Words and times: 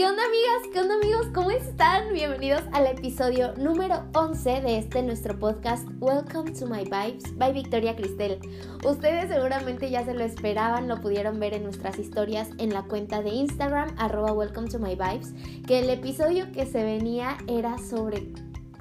¿Qué 0.00 0.06
onda 0.06 0.22
amigas? 0.24 0.72
¿Qué 0.72 0.80
onda 0.80 0.94
amigos? 0.94 1.26
¿Cómo 1.34 1.50
están? 1.50 2.14
Bienvenidos 2.14 2.62
al 2.72 2.86
episodio 2.86 3.52
número 3.58 4.02
11 4.14 4.62
de 4.62 4.78
este 4.78 5.02
nuestro 5.02 5.38
podcast 5.38 5.86
Welcome 5.98 6.52
to 6.52 6.64
My 6.64 6.84
Vibes 6.84 7.36
by 7.36 7.52
Victoria 7.52 7.94
Cristel. 7.94 8.38
Ustedes 8.82 9.28
seguramente 9.28 9.90
ya 9.90 10.02
se 10.02 10.14
lo 10.14 10.24
esperaban, 10.24 10.88
lo 10.88 11.02
pudieron 11.02 11.38
ver 11.38 11.52
en 11.52 11.64
nuestras 11.64 11.98
historias 11.98 12.48
en 12.56 12.72
la 12.72 12.84
cuenta 12.84 13.20
de 13.20 13.28
Instagram 13.28 13.94
arroba 13.98 14.32
Welcome 14.32 14.70
to 14.70 14.78
My 14.78 14.96
Vibes, 14.96 15.34
que 15.66 15.80
el 15.80 15.90
episodio 15.90 16.50
que 16.50 16.64
se 16.64 16.82
venía 16.82 17.36
era 17.46 17.76
sobre 17.76 18.32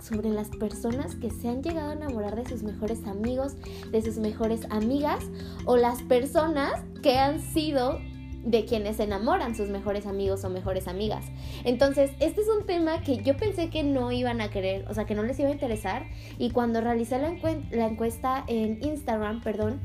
sobre 0.01 0.29
las 0.29 0.47
personas 0.47 1.15
que 1.15 1.31
se 1.31 1.49
han 1.49 1.61
llegado 1.61 1.89
a 1.89 1.95
enamorar 1.95 2.41
de 2.41 2.49
sus 2.49 2.63
mejores 2.63 3.05
amigos, 3.05 3.57
de 3.91 4.01
sus 4.01 4.19
mejores 4.19 4.61
amigas 4.69 5.25
o 5.65 5.75
las 5.75 6.01
personas 6.03 6.81
que 7.03 7.17
han 7.17 7.41
sido 7.41 7.99
de 8.49 8.65
quienes 8.65 8.97
se 8.97 9.03
enamoran 9.03 9.55
sus 9.55 9.69
mejores 9.69 10.07
amigos 10.07 10.43
o 10.43 10.49
mejores 10.49 10.87
amigas. 10.87 11.23
Entonces, 11.63 12.11
este 12.19 12.41
es 12.41 12.47
un 12.47 12.65
tema 12.65 13.01
que 13.01 13.17
yo 13.17 13.37
pensé 13.37 13.69
que 13.69 13.83
no 13.83 14.11
iban 14.11 14.41
a 14.41 14.49
querer, 14.49 14.85
o 14.89 14.93
sea, 14.95 15.05
que 15.05 15.13
no 15.13 15.21
les 15.21 15.39
iba 15.39 15.49
a 15.49 15.51
interesar. 15.51 16.07
Y 16.39 16.49
cuando 16.49 16.81
realicé 16.81 17.19
la, 17.19 17.85
encuesta 17.85 18.43
en 18.47 18.79
Instagram, 18.81 19.41
perdón, 19.41 19.79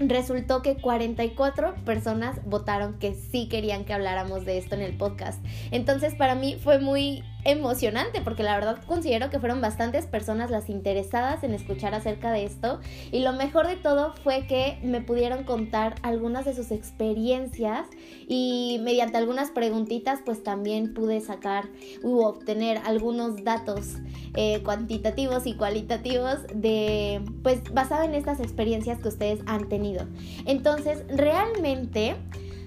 resultó 0.00 0.62
que 0.62 0.78
44 0.78 1.76
personas 1.84 2.44
votaron 2.44 2.98
que 2.98 3.14
sí 3.14 3.48
querían 3.48 3.84
que 3.84 3.92
habláramos 3.92 4.44
de 4.44 4.58
esto 4.58 4.74
en 4.74 4.80
el 4.80 4.96
podcast. 4.96 5.44
Entonces, 5.70 6.16
para 6.16 6.34
mí 6.34 6.56
fue 6.60 6.80
muy 6.80 7.22
emocionante 7.44 8.20
porque 8.20 8.42
la 8.42 8.54
verdad 8.54 8.78
considero 8.86 9.30
que 9.30 9.38
fueron 9.38 9.60
bastantes 9.60 10.06
personas 10.06 10.50
las 10.50 10.68
interesadas 10.68 11.42
en 11.44 11.54
escuchar 11.54 11.94
acerca 11.94 12.32
de 12.32 12.44
esto. 12.44 12.80
Y 13.12 13.20
lo 13.20 13.32
mejor 13.32 13.66
de 13.66 13.76
todo 13.76 14.14
fue 14.22 14.46
que 14.46 14.78
me 14.82 15.00
pudieron 15.00 15.44
contar 15.44 15.94
algunas 16.02 16.44
de 16.44 16.54
sus 16.54 16.70
experiencias 16.70 17.86
y 18.28 18.80
mediante 18.82 19.16
algunas 19.16 19.50
preguntitas 19.50 20.20
pues 20.24 20.42
también 20.42 20.94
pude 20.94 21.20
sacar 21.20 21.68
u 22.02 22.22
obtener 22.22 22.80
algunos 22.84 23.44
datos 23.44 23.96
eh, 24.34 24.62
cuantitativos 24.62 25.46
y 25.46 25.54
cualitativos 25.54 26.38
de 26.54 27.20
pues 27.42 27.62
basado 27.72 28.04
en 28.04 28.14
estas 28.14 28.40
experiencias 28.40 29.00
que 29.00 29.08
ustedes 29.08 29.40
han 29.46 29.68
tenido. 29.68 30.06
Entonces 30.46 31.04
realmente 31.08 32.16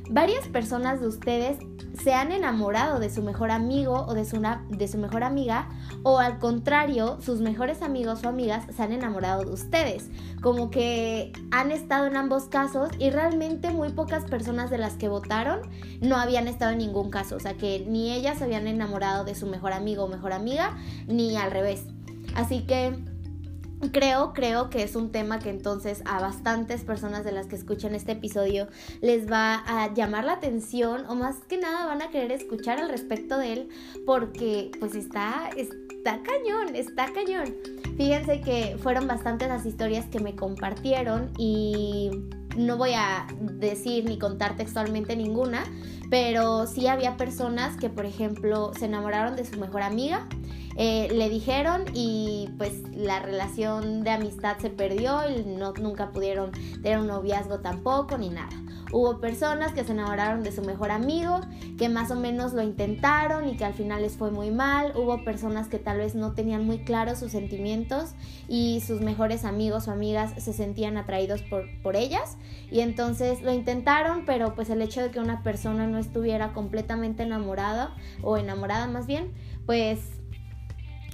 varias 0.10 0.48
personas 0.48 1.00
de 1.02 1.08
ustedes 1.08 1.58
se 2.02 2.14
han 2.14 2.32
enamorado 2.32 3.00
de 3.00 3.10
su 3.10 3.22
mejor 3.22 3.52
amigo 3.52 4.06
o 4.08 4.14
de 4.14 4.26
su, 4.26 4.42
de 4.70 4.88
su 4.88 4.98
mejor 4.98 5.24
amiga 5.24 5.70
o 6.04 6.20
al 6.20 6.40
contrario, 6.40 7.18
sus 7.22 7.40
mejores 7.40 7.82
amigos 7.82 8.24
o 8.24 8.30
amigas 8.30 8.66
se 8.76 8.82
han 8.84 8.92
enamorado 8.92 9.46
de 9.46 9.52
ustedes. 9.52 10.10
Como 10.42 10.70
que 10.70 11.32
han 11.52 11.72
estado 11.72 12.08
en 12.08 12.18
ambos 12.18 12.46
casos 12.46 12.90
y 13.00 13.10
realmente 13.10 13.70
muy 13.70 13.90
pocas 13.90 14.26
personas 14.26 14.70
de 14.70 14.78
las 14.78 14.96
que 14.96 15.08
votaron 15.08 15.62
no 16.02 16.18
habían 16.18 16.48
estado 16.48 16.72
en 16.72 16.80
ningún 16.80 17.10
caso. 17.10 17.36
O 17.36 17.40
sea 17.40 17.54
que 17.54 17.86
ni 17.88 18.12
ellas 18.12 18.40
se 18.40 18.46
habían 18.46 18.68
enamorado 18.68 19.24
de 19.24 19.36
su 19.36 19.48
mejor 19.48 19.74
amigo 19.74 20.04
o 20.04 20.08
mejor 20.08 20.34
amiga, 20.34 20.78
ni 21.08 21.38
al 21.38 21.52
revés. 21.52 21.86
Así 22.36 22.66
que 22.66 22.98
Creo, 23.92 24.34
creo 24.34 24.70
que 24.70 24.84
es 24.84 24.96
un 24.96 25.12
tema 25.12 25.40
que 25.40 25.50
entonces 25.50 26.04
a 26.06 26.20
bastantes 26.20 26.84
personas 26.84 27.26
de 27.26 27.32
las 27.32 27.48
que 27.48 27.56
escuchan 27.56 27.94
este 27.96 28.14
episodio 28.14 28.68
les 29.02 29.30
va 29.30 29.56
a 29.68 29.94
llamar 29.94 30.24
la 30.24 30.34
atención 30.34 31.06
o 31.08 31.16
más 31.16 31.38
que 31.50 31.58
nada 31.58 31.86
van 31.86 32.02
a 32.02 32.10
querer 32.10 32.32
escuchar 32.32 32.80
al 32.80 32.90
respecto 32.90 33.38
de 33.38 33.54
él 33.54 33.70
porque 34.06 34.72
pues 34.80 34.96
está, 34.96 35.50
está 35.58 36.22
cañón, 36.24 36.76
está 36.76 37.12
cañón. 37.14 37.54
Fíjense 37.98 38.42
que 38.42 38.78
fueron 38.82 39.08
bastantes 39.08 39.50
las 39.50 39.66
historias 39.66 40.06
que 40.06 40.20
me 40.20 40.36
compartieron 40.36 41.32
y 41.38 42.10
no 42.58 42.78
voy 42.78 42.94
a 42.94 43.28
decir 43.40 44.06
ni 44.06 44.18
contar 44.18 44.56
textualmente 44.56 45.16
ninguna, 45.16 45.64
pero 46.10 46.68
sí 46.68 46.88
había 46.88 47.18
personas 47.18 47.78
que 47.78 47.90
por 47.90 48.06
ejemplo 48.06 48.72
se 48.78 48.86
enamoraron 48.86 49.36
de 49.36 49.46
su 49.46 49.60
mejor 49.60 49.82
amiga 49.82 50.28
eh, 50.76 51.10
le 51.12 51.30
dijeron 51.30 51.86
y 51.94 52.50
pues 52.58 52.74
la 52.96 53.20
relación 53.20 54.04
de 54.04 54.12
amistad 54.12 54.58
se 54.60 54.70
perdió 54.70 55.22
y 55.30 55.44
no, 55.46 55.74
nunca 55.74 56.12
pudieron 56.12 56.52
tener 56.82 57.00
un 57.00 57.08
noviazgo 57.08 57.60
tampoco 57.60 58.18
ni 58.18 58.30
nada. 58.30 58.64
Hubo 58.94 59.20
personas 59.20 59.74
que 59.74 59.84
se 59.84 59.92
enamoraron 59.92 60.44
de 60.44 60.52
su 60.52 60.62
mejor 60.62 60.92
amigo, 60.92 61.42
que 61.80 61.90
más 61.90 62.12
o 62.12 62.16
menos 62.16 62.54
lo 62.54 62.62
intentaron 62.62 63.50
y 63.50 63.58
que 63.58 63.66
al 63.66 63.74
final 63.74 64.04
les 64.04 64.18
fue 64.18 64.30
muy 64.30 64.52
mal. 64.52 64.94
Hubo 64.96 65.24
personas 65.24 65.68
que 65.68 65.80
tal 65.80 65.98
vez 65.98 66.14
no 66.14 66.34
tenían 66.34 66.64
muy 66.68 66.84
claros 66.84 67.18
sus 67.18 67.32
sentimientos 67.32 68.12
y 68.48 68.82
sus 68.82 69.02
mejores 69.02 69.46
amigos 69.46 69.88
o 69.88 69.92
amigas 69.92 70.36
se 70.38 70.54
sentían 70.54 70.98
atraídos 70.98 71.42
por, 71.42 71.66
por 71.82 71.96
ellas. 71.96 72.38
Y 72.70 72.82
entonces 72.82 73.42
lo 73.42 73.52
intentaron, 73.52 74.26
pero 74.28 74.54
pues 74.54 74.70
el 74.70 74.80
hecho 74.84 75.02
de 75.02 75.10
que 75.10 75.20
una 75.20 75.42
persona 75.42 75.88
no 75.88 75.98
estuviera 75.98 76.54
completamente 76.54 77.24
enamorada 77.24 77.96
o 78.22 78.38
enamorada 78.38 78.86
más 78.86 79.08
bien, 79.08 79.34
pues 79.66 80.23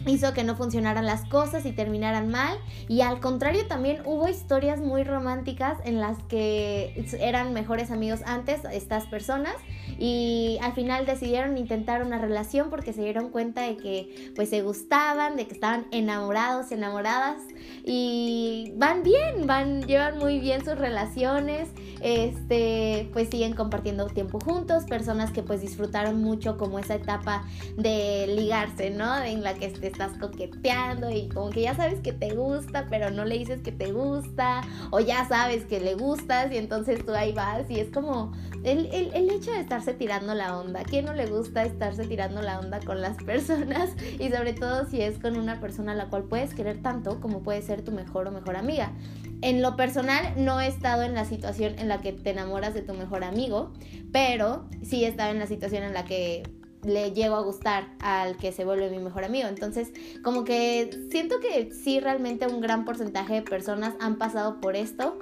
hizo 0.06 0.34
que 0.34 0.44
no 0.44 0.56
funcionaran 0.56 1.06
las 1.06 1.26
cosas 1.26 1.66
y 1.66 1.72
terminaran 1.72 2.30
mal. 2.30 2.58
Y 2.88 3.02
al 3.02 3.20
contrario 3.20 3.68
también 3.68 4.02
hubo 4.06 4.28
historias 4.28 4.80
muy 4.80 5.04
románticas 5.04 5.78
en 5.84 6.00
las 6.00 6.18
que 6.24 7.06
eran 7.20 7.54
mejores 7.54 7.92
amigos 7.92 8.22
antes 8.26 8.62
estas 8.66 9.06
personas 9.08 9.56
y 10.00 10.58
al 10.62 10.72
final 10.74 11.06
decidieron 11.06 11.58
intentar 11.58 12.02
una 12.04 12.18
relación 12.18 12.70
porque 12.70 12.94
se 12.94 13.02
dieron 13.02 13.30
cuenta 13.30 13.64
de 13.64 13.76
que 13.76 14.32
pues 14.34 14.50
se 14.50 14.62
gustaban, 14.62 15.36
de 15.36 15.46
que 15.46 15.54
estaban 15.54 15.88
enamorados, 15.92 16.72
enamoradas 16.72 17.42
y 17.84 18.72
van 18.78 19.04
bien, 19.04 19.46
van 19.46 19.82
llevan 19.86 20.18
muy 20.18 20.40
bien 20.40 20.64
sus 20.64 20.78
relaciones, 20.78 21.70
este 22.02 23.10
pues 23.12 23.30
siguen 23.30 23.54
compartiendo 23.54 24.08
tiempo 24.08 24.40
juntos, 24.40 24.86
personas 24.86 25.32
que 25.32 25.44
pues 25.44 25.60
disfrutaron 25.62 26.22
mucho 26.22 26.58
como 26.58 26.80
esa 26.80 26.96
etapa 26.96 27.44
de 27.76 28.26
ligarse, 28.28 28.92
¿no? 28.92 29.22
En 29.22 29.44
la 29.44 29.54
que 29.56 29.66
este, 29.66 29.88
estás 29.88 30.18
coqueteando 30.18 31.10
y 31.10 31.28
como 31.28 31.50
que 31.50 31.64
ya 31.64 31.76
sabes 31.76 32.00
que 32.00 32.14
te 32.14 32.34
gusta, 32.36 32.88
pero 32.90 33.12
no 33.12 33.26
le 33.26 33.38
dices 33.38 33.60
que 33.62 33.74
te 33.74 33.92
gusta, 33.92 34.62
o 34.92 35.02
ya 35.02 35.28
sabes 35.28 35.66
que 35.66 35.82
le 35.82 35.96
gustas 35.96 36.52
y 36.54 36.58
entonces 36.58 37.06
tú 37.06 37.14
ahí 37.14 37.34
vas 37.34 37.70
y 37.70 37.80
es 37.82 37.90
como 37.90 38.32
el, 38.64 38.88
el, 39.14 39.30
hecho 39.30 39.52
de 39.52 39.60
estarse 39.60 39.89
tirando 39.94 40.34
la 40.34 40.58
onda. 40.58 40.82
¿A 40.82 40.84
quién 40.84 41.06
no 41.06 41.14
le 41.14 41.26
gusta 41.26 41.64
estarse 41.64 42.06
tirando 42.06 42.42
la 42.42 42.60
onda 42.60 42.80
con 42.80 43.02
las 43.02 43.18
personas? 43.24 43.92
Y 44.20 44.30
sobre 44.30 44.54
todo 44.54 44.88
si 44.88 45.02
es 45.02 45.20
con 45.20 45.38
una 45.38 45.60
persona 45.60 45.94
a 45.94 45.96
la 45.96 46.10
cual 46.10 46.24
puedes 46.24 46.54
querer 46.54 46.82
tanto 46.82 47.20
como 47.20 47.42
puede 47.42 47.62
ser 47.62 47.84
tu 47.84 47.92
mejor 47.92 48.28
o 48.28 48.32
mejor 48.32 48.56
amiga. 48.56 48.94
En 49.42 49.62
lo 49.62 49.76
personal 49.76 50.34
no 50.38 50.60
he 50.60 50.68
estado 50.68 51.04
en 51.04 51.14
la 51.14 51.26
situación 51.26 51.80
en 51.80 51.88
la 51.88 52.02
que 52.02 52.12
te 52.12 52.32
enamoras 52.32 52.74
de 52.74 52.82
tu 52.82 52.94
mejor 52.94 53.24
amigo, 53.24 53.72
pero 54.12 54.68
sí 54.84 55.06
he 55.06 55.08
estado 55.08 55.32
en 55.32 55.40
la 55.40 55.48
situación 55.48 55.84
en 55.84 55.94
la 55.94 56.04
que 56.06 56.44
le 56.84 57.12
llego 57.12 57.36
a 57.36 57.42
gustar 57.42 57.90
al 58.00 58.38
que 58.38 58.52
se 58.52 58.66
vuelve 58.66 58.90
mi 58.90 59.00
mejor 59.00 59.24
amigo. 59.24 59.48
Entonces, 59.48 59.92
como 60.24 60.44
que 60.44 60.90
siento 61.12 61.40
que 61.40 61.72
sí, 61.74 62.00
realmente 62.00 62.48
un 62.48 62.62
gran 62.62 62.86
porcentaje 62.86 63.36
de 63.36 63.42
personas 63.42 63.96
han 64.00 64.18
pasado 64.18 64.60
por 64.62 64.76
esto 64.76 65.18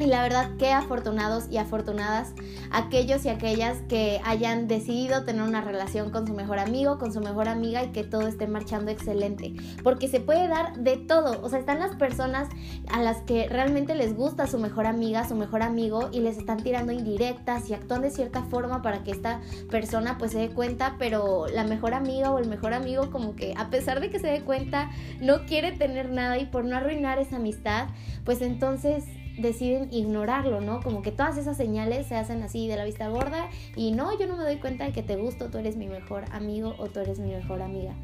y 0.00 0.06
la 0.06 0.22
verdad, 0.22 0.50
qué 0.58 0.72
afortunados 0.72 1.44
y 1.50 1.58
afortunadas 1.58 2.34
aquellos 2.72 3.24
y 3.24 3.28
aquellas 3.28 3.78
que 3.88 4.20
hayan 4.24 4.66
decidido 4.66 5.24
tener 5.24 5.42
una 5.42 5.60
relación 5.60 6.10
con 6.10 6.26
su 6.26 6.34
mejor 6.34 6.58
amigo, 6.58 6.98
con 6.98 7.12
su 7.12 7.20
mejor 7.20 7.48
amiga 7.48 7.84
y 7.84 7.92
que 7.92 8.02
todo 8.02 8.26
esté 8.26 8.48
marchando 8.48 8.90
excelente. 8.90 9.54
Porque 9.84 10.08
se 10.08 10.18
puede 10.18 10.48
dar 10.48 10.76
de 10.78 10.96
todo. 10.96 11.40
O 11.42 11.48
sea, 11.48 11.60
están 11.60 11.78
las 11.78 11.94
personas 11.94 12.48
a 12.90 13.00
las 13.02 13.18
que 13.18 13.48
realmente 13.48 13.94
les 13.94 14.16
gusta 14.16 14.48
su 14.48 14.58
mejor 14.58 14.86
amiga, 14.86 15.28
su 15.28 15.36
mejor 15.36 15.62
amigo 15.62 16.08
y 16.12 16.20
les 16.20 16.38
están 16.38 16.62
tirando 16.62 16.92
indirectas 16.92 17.70
y 17.70 17.74
actúan 17.74 18.02
de 18.02 18.10
cierta 18.10 18.42
forma 18.42 18.82
para 18.82 19.04
que 19.04 19.12
esta 19.12 19.40
persona 19.70 20.18
pues 20.18 20.32
se 20.32 20.38
dé 20.38 20.48
cuenta, 20.48 20.96
pero 20.98 21.46
la 21.46 21.62
mejor 21.62 21.94
amiga 21.94 22.32
o 22.32 22.40
el 22.40 22.48
mejor 22.48 22.74
amigo 22.74 23.12
como 23.12 23.36
que 23.36 23.54
a 23.56 23.70
pesar 23.70 24.00
de 24.00 24.10
que 24.10 24.18
se 24.18 24.26
dé 24.26 24.40
cuenta 24.40 24.90
no 25.20 25.46
quiere 25.46 25.70
tener 25.70 26.10
nada 26.10 26.36
y 26.38 26.46
por 26.46 26.64
no 26.64 26.76
arruinar 26.76 27.20
esa 27.20 27.36
amistad, 27.36 27.86
pues 28.24 28.42
entonces 28.42 29.04
deciden 29.38 29.88
ignorarlo, 29.92 30.60
¿no? 30.60 30.80
Como 30.80 31.02
que 31.02 31.10
todas 31.10 31.36
esas 31.36 31.56
señales 31.56 32.06
se 32.06 32.16
hacen 32.16 32.42
así 32.42 32.68
de 32.68 32.76
la 32.76 32.84
vista 32.84 33.08
gorda 33.08 33.48
y 33.76 33.92
no, 33.92 34.16
yo 34.18 34.26
no 34.26 34.36
me 34.36 34.44
doy 34.44 34.56
cuenta 34.56 34.84
de 34.84 34.92
que 34.92 35.02
te 35.02 35.16
gusto, 35.16 35.50
tú 35.50 35.58
eres 35.58 35.76
mi 35.76 35.86
mejor 35.86 36.24
amigo 36.32 36.74
o 36.78 36.86
tú 36.86 37.00
eres 37.00 37.18
mi 37.18 37.32
mejor 37.32 37.62
amiga. 37.62 37.94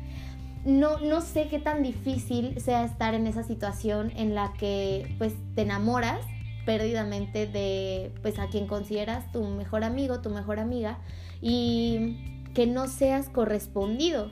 No, 0.64 0.98
no 0.98 1.20
sé 1.20 1.48
qué 1.48 1.58
tan 1.58 1.82
difícil 1.82 2.60
sea 2.60 2.84
estar 2.84 3.14
en 3.14 3.26
esa 3.26 3.42
situación 3.44 4.12
en 4.16 4.34
la 4.34 4.52
que 4.58 5.14
pues 5.18 5.34
te 5.54 5.62
enamoras 5.62 6.20
perdidamente 6.66 7.46
de 7.46 8.12
pues 8.22 8.38
a 8.38 8.48
quien 8.48 8.66
consideras 8.66 9.30
tu 9.32 9.42
mejor 9.44 9.84
amigo, 9.84 10.20
tu 10.20 10.30
mejor 10.30 10.60
amiga 10.60 10.98
y 11.40 12.44
que 12.54 12.66
no 12.66 12.88
seas 12.88 13.28
correspondido. 13.28 14.30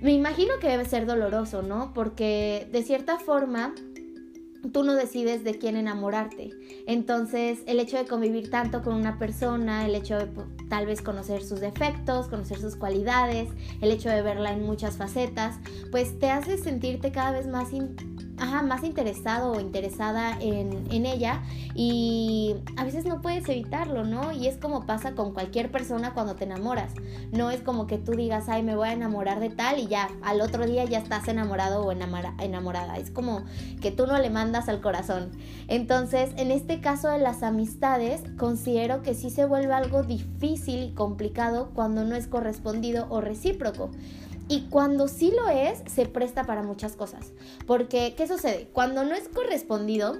Me 0.00 0.12
imagino 0.12 0.54
que 0.60 0.68
debe 0.68 0.86
ser 0.86 1.06
doloroso, 1.06 1.62
¿no? 1.62 1.92
Porque 1.94 2.66
de 2.72 2.82
cierta 2.82 3.18
forma 3.18 3.74
tú 4.72 4.82
no 4.84 4.94
decides 4.94 5.44
de 5.44 5.58
quién 5.58 5.76
enamorarte. 5.76 6.50
Entonces, 6.86 7.60
el 7.66 7.80
hecho 7.80 7.96
de 7.96 8.06
convivir 8.06 8.50
tanto 8.50 8.82
con 8.82 8.94
una 8.94 9.18
persona, 9.18 9.86
el 9.86 9.94
hecho 9.94 10.18
de 10.18 10.28
tal 10.68 10.86
vez 10.86 11.02
conocer 11.02 11.42
sus 11.42 11.60
defectos, 11.60 12.28
conocer 12.28 12.58
sus 12.58 12.76
cualidades, 12.76 13.48
el 13.80 13.90
hecho 13.90 14.08
de 14.10 14.22
verla 14.22 14.52
en 14.52 14.62
muchas 14.62 14.96
facetas, 14.96 15.58
pues 15.90 16.18
te 16.18 16.30
hace 16.30 16.58
sentirte 16.58 17.12
cada 17.12 17.32
vez 17.32 17.46
más 17.46 17.72
ajá, 18.40 18.62
más 18.62 18.84
interesado 18.84 19.52
o 19.52 19.60
interesada 19.60 20.36
en, 20.40 20.86
en, 20.90 21.06
ella 21.06 21.42
y 21.74 22.56
a 22.76 22.84
veces 22.84 23.04
no 23.04 23.20
puedes 23.20 23.48
evitarlo, 23.48 24.04
¿no? 24.04 24.32
Y 24.32 24.46
es 24.46 24.56
como 24.56 24.86
pasa 24.86 25.12
con 25.12 25.32
cualquier 25.32 25.70
persona 25.70 26.14
cuando 26.14 26.36
te 26.36 26.44
enamoras. 26.44 26.92
No 27.32 27.50
es 27.50 27.60
como 27.60 27.86
que 27.86 27.98
tú 27.98 28.12
digas, 28.12 28.48
ay, 28.48 28.62
me 28.62 28.74
voy 28.74 28.88
a 28.88 28.92
enamorar 28.92 29.40
de 29.40 29.50
tal 29.50 29.78
y 29.78 29.86
ya, 29.86 30.08
al 30.22 30.40
otro 30.40 30.66
día 30.66 30.84
ya 30.84 30.98
estás 30.98 31.28
enamorado 31.28 31.82
o 31.82 31.92
enamorada. 31.92 32.96
Es 32.96 33.10
como 33.10 33.44
que 33.80 33.90
tú 33.90 34.06
no 34.06 34.18
le 34.18 34.30
mandas 34.30 34.68
al 34.68 34.80
corazón. 34.80 35.30
Entonces, 35.68 36.30
en 36.36 36.50
este 36.50 36.80
caso 36.80 37.08
de 37.08 37.18
las 37.18 37.42
amistades, 37.42 38.22
considero 38.38 39.02
que 39.02 39.14
sí 39.14 39.30
se 39.30 39.44
vuelve 39.44 39.72
algo 39.72 40.02
difícil 40.02 40.82
y 40.82 40.92
complicado 40.92 41.70
cuando 41.74 42.04
no 42.04 42.16
es 42.16 42.26
correspondido 42.26 43.06
o 43.10 43.20
recíproco. 43.20 43.90
Y 44.50 44.62
cuando 44.62 45.06
sí 45.06 45.30
lo 45.30 45.48
es, 45.48 45.80
se 45.86 46.06
presta 46.06 46.42
para 46.42 46.64
muchas 46.64 46.96
cosas. 46.96 47.32
Porque, 47.68 48.14
¿qué 48.16 48.26
sucede? 48.26 48.68
Cuando 48.72 49.04
no 49.04 49.14
es 49.14 49.28
correspondido, 49.28 50.18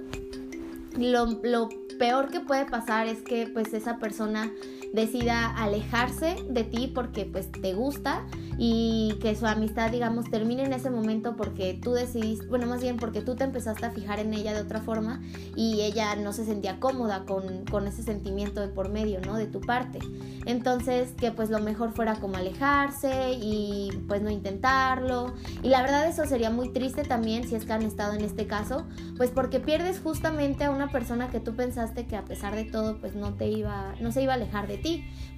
lo, 0.97 1.25
lo 1.43 1.67
peor 1.99 2.29
que 2.29 2.39
puede 2.39 2.63
pasar 2.65 3.07
es 3.07 3.21
que 3.23 3.47
pues 3.47 3.73
esa 3.73 3.97
persona 3.97 4.49
decida 4.93 5.47
alejarse 5.55 6.35
de 6.49 6.63
ti 6.63 6.91
porque 6.93 7.25
pues 7.25 7.51
te 7.51 7.73
gusta 7.73 8.25
y 8.57 9.17
que 9.21 9.35
su 9.35 9.47
amistad 9.47 9.91
digamos 9.91 10.29
termine 10.29 10.63
en 10.63 10.73
ese 10.73 10.89
momento 10.89 11.35
porque 11.35 11.79
tú 11.81 11.93
decidiste, 11.93 12.45
bueno 12.47 12.67
más 12.67 12.81
bien 12.81 12.97
porque 12.97 13.21
tú 13.21 13.35
te 13.35 13.43
empezaste 13.43 13.85
a 13.85 13.91
fijar 13.91 14.19
en 14.19 14.33
ella 14.33 14.53
de 14.53 14.61
otra 14.61 14.81
forma 14.81 15.21
y 15.55 15.81
ella 15.81 16.15
no 16.15 16.33
se 16.33 16.45
sentía 16.45 16.79
cómoda 16.79 17.25
con, 17.25 17.65
con 17.65 17.87
ese 17.87 18.03
sentimiento 18.03 18.61
de 18.61 18.67
por 18.67 18.89
medio, 18.89 19.21
¿no? 19.21 19.35
De 19.35 19.47
tu 19.47 19.61
parte. 19.61 19.99
Entonces 20.45 21.11
que 21.17 21.31
pues 21.31 21.49
lo 21.49 21.59
mejor 21.59 21.93
fuera 21.93 22.15
como 22.15 22.35
alejarse 22.35 23.31
y 23.41 23.89
pues 24.07 24.21
no 24.21 24.29
intentarlo. 24.29 25.33
Y 25.63 25.69
la 25.69 25.81
verdad 25.81 26.07
eso 26.07 26.25
sería 26.25 26.49
muy 26.49 26.69
triste 26.69 27.03
también 27.03 27.47
si 27.47 27.55
es 27.55 27.65
que 27.65 27.73
han 27.73 27.83
estado 27.83 28.13
en 28.13 28.21
este 28.21 28.45
caso, 28.47 28.85
pues 29.17 29.31
porque 29.31 29.59
pierdes 29.59 29.99
justamente 29.99 30.65
a 30.65 30.71
una 30.71 30.89
persona 30.91 31.29
que 31.29 31.39
tú 31.39 31.55
pensaste 31.55 32.05
que 32.05 32.15
a 32.15 32.25
pesar 32.25 32.55
de 32.55 32.65
todo 32.65 32.97
pues 32.99 33.15
no 33.15 33.33
te 33.33 33.47
iba, 33.47 33.95
no 34.01 34.11
se 34.11 34.21
iba 34.21 34.33
a 34.33 34.35
alejar 34.35 34.67
de 34.67 34.77
ti. 34.77 34.80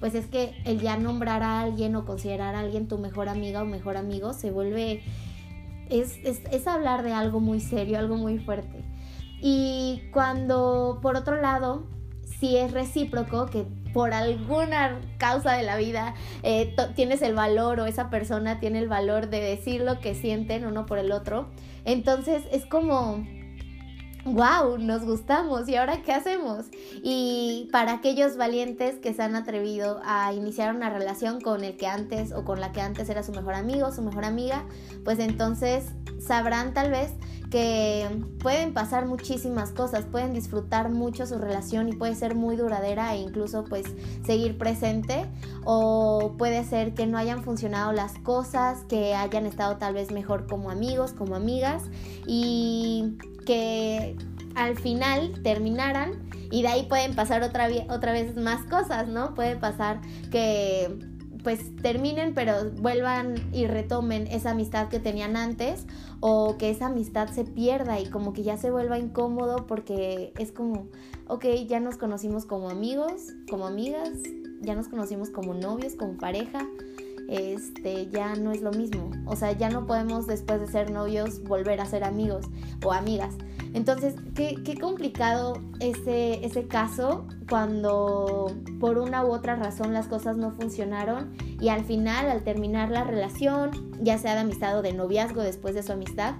Pues 0.00 0.14
es 0.14 0.26
que 0.26 0.54
el 0.64 0.80
ya 0.80 0.96
nombrar 0.96 1.42
a 1.42 1.60
alguien 1.60 1.96
o 1.96 2.04
considerar 2.04 2.54
a 2.54 2.60
alguien 2.60 2.88
tu 2.88 2.98
mejor 2.98 3.28
amiga 3.28 3.62
o 3.62 3.64
mejor 3.64 3.96
amigo 3.96 4.32
se 4.32 4.50
vuelve, 4.50 5.02
es, 5.88 6.18
es, 6.24 6.42
es 6.50 6.66
hablar 6.66 7.02
de 7.02 7.12
algo 7.12 7.40
muy 7.40 7.60
serio, 7.60 7.98
algo 7.98 8.16
muy 8.16 8.38
fuerte. 8.38 8.84
Y 9.40 10.02
cuando 10.12 10.98
por 11.02 11.16
otro 11.16 11.40
lado, 11.40 11.86
si 12.38 12.56
es 12.56 12.72
recíproco, 12.72 13.46
que 13.46 13.66
por 13.92 14.12
alguna 14.12 15.00
causa 15.18 15.52
de 15.52 15.62
la 15.62 15.76
vida 15.76 16.14
eh, 16.42 16.74
tienes 16.96 17.22
el 17.22 17.34
valor 17.34 17.80
o 17.80 17.86
esa 17.86 18.10
persona 18.10 18.58
tiene 18.58 18.80
el 18.80 18.88
valor 18.88 19.30
de 19.30 19.40
decir 19.40 19.82
lo 19.82 20.00
que 20.00 20.14
sienten 20.14 20.66
uno 20.66 20.84
por 20.84 20.98
el 20.98 21.12
otro, 21.12 21.46
entonces 21.84 22.42
es 22.50 22.66
como 22.66 23.24
wow, 24.24 24.78
nos 24.78 25.04
gustamos 25.04 25.68
y 25.68 25.76
ahora 25.76 26.02
qué 26.02 26.12
hacemos. 26.12 26.66
Y 27.02 27.68
para 27.72 27.92
aquellos 27.92 28.36
valientes 28.36 28.96
que 28.96 29.12
se 29.12 29.22
han 29.22 29.36
atrevido 29.36 30.00
a 30.04 30.32
iniciar 30.32 30.74
una 30.74 30.90
relación 30.90 31.40
con 31.40 31.64
el 31.64 31.76
que 31.76 31.86
antes 31.86 32.32
o 32.32 32.44
con 32.44 32.60
la 32.60 32.72
que 32.72 32.80
antes 32.80 33.08
era 33.08 33.22
su 33.22 33.32
mejor 33.32 33.54
amigo, 33.54 33.92
su 33.92 34.02
mejor 34.02 34.24
amiga, 34.24 34.64
pues 35.04 35.18
entonces 35.18 35.84
sabrán 36.18 36.72
tal 36.72 36.90
vez 36.90 37.12
que 37.50 38.08
pueden 38.40 38.72
pasar 38.72 39.06
muchísimas 39.06 39.70
cosas, 39.70 40.06
pueden 40.06 40.32
disfrutar 40.32 40.90
mucho 40.90 41.24
su 41.24 41.38
relación 41.38 41.88
y 41.88 41.92
puede 41.92 42.16
ser 42.16 42.34
muy 42.34 42.56
duradera 42.56 43.14
e 43.14 43.18
incluso 43.18 43.64
pues 43.64 43.86
seguir 44.26 44.58
presente 44.58 45.26
o 45.64 46.34
puede 46.36 46.64
ser 46.64 46.94
que 46.94 47.06
no 47.06 47.16
hayan 47.16 47.44
funcionado 47.44 47.92
las 47.92 48.18
cosas, 48.18 48.82
que 48.88 49.14
hayan 49.14 49.46
estado 49.46 49.76
tal 49.76 49.94
vez 49.94 50.10
mejor 50.10 50.48
como 50.48 50.70
amigos, 50.70 51.12
como 51.12 51.36
amigas 51.36 51.84
y 52.26 53.18
que 53.44 54.16
al 54.54 54.78
final 54.78 55.40
terminaran 55.42 56.28
y 56.50 56.62
de 56.62 56.68
ahí 56.68 56.86
pueden 56.86 57.14
pasar 57.14 57.42
otra, 57.42 57.68
otra 57.88 58.12
vez 58.12 58.36
más 58.36 58.64
cosas, 58.66 59.08
¿no? 59.08 59.34
Puede 59.34 59.56
pasar 59.56 60.00
que 60.30 60.96
pues 61.42 61.76
terminen 61.82 62.32
pero 62.34 62.70
vuelvan 62.70 63.34
y 63.52 63.66
retomen 63.66 64.26
esa 64.28 64.52
amistad 64.52 64.88
que 64.88 64.98
tenían 64.98 65.36
antes 65.36 65.86
o 66.20 66.56
que 66.56 66.70
esa 66.70 66.86
amistad 66.86 67.28
se 67.28 67.44
pierda 67.44 68.00
y 68.00 68.06
como 68.06 68.32
que 68.32 68.42
ya 68.42 68.56
se 68.56 68.70
vuelva 68.70 68.98
incómodo 68.98 69.66
porque 69.66 70.32
es 70.38 70.50
como, 70.52 70.88
ok, 71.28 71.44
ya 71.68 71.80
nos 71.80 71.98
conocimos 71.98 72.46
como 72.46 72.70
amigos, 72.70 73.34
como 73.50 73.66
amigas, 73.66 74.10
ya 74.62 74.74
nos 74.74 74.88
conocimos 74.88 75.28
como 75.28 75.52
novios, 75.52 75.96
como 75.96 76.16
pareja, 76.16 76.66
este, 77.28 78.08
ya 78.10 78.34
no 78.34 78.52
es 78.52 78.62
lo 78.62 78.70
mismo. 78.72 79.10
O 79.26 79.36
sea, 79.36 79.52
ya 79.52 79.70
no 79.70 79.86
podemos 79.86 80.26
después 80.26 80.60
de 80.60 80.66
ser 80.66 80.90
novios 80.90 81.42
volver 81.42 81.80
a 81.80 81.86
ser 81.86 82.04
amigos 82.04 82.46
o 82.84 82.92
amigas. 82.92 83.34
Entonces, 83.72 84.14
qué, 84.34 84.56
qué 84.64 84.78
complicado 84.78 85.60
ese, 85.80 86.44
ese 86.44 86.68
caso 86.68 87.26
cuando 87.48 88.54
por 88.78 88.98
una 88.98 89.24
u 89.24 89.32
otra 89.32 89.56
razón 89.56 89.92
las 89.92 90.06
cosas 90.06 90.36
no 90.36 90.52
funcionaron 90.52 91.32
y 91.60 91.70
al 91.70 91.84
final, 91.84 92.30
al 92.30 92.44
terminar 92.44 92.90
la 92.90 93.04
relación, 93.04 93.70
ya 94.00 94.16
sea 94.18 94.34
de 94.34 94.40
amistad 94.40 94.78
o 94.78 94.82
de 94.82 94.92
noviazgo 94.92 95.42
después 95.42 95.74
de 95.74 95.82
su 95.82 95.92
amistad, 95.92 96.34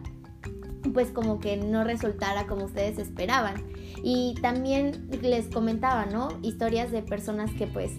pues 0.92 1.10
como 1.10 1.40
que 1.40 1.56
no 1.56 1.82
resultara 1.82 2.46
como 2.46 2.66
ustedes 2.66 2.98
esperaban. 2.98 3.54
Y 4.02 4.34
también 4.42 5.08
les 5.22 5.48
comentaba, 5.48 6.06
¿no? 6.06 6.28
Historias 6.42 6.92
de 6.92 7.02
personas 7.02 7.50
que 7.54 7.66
pues 7.66 7.90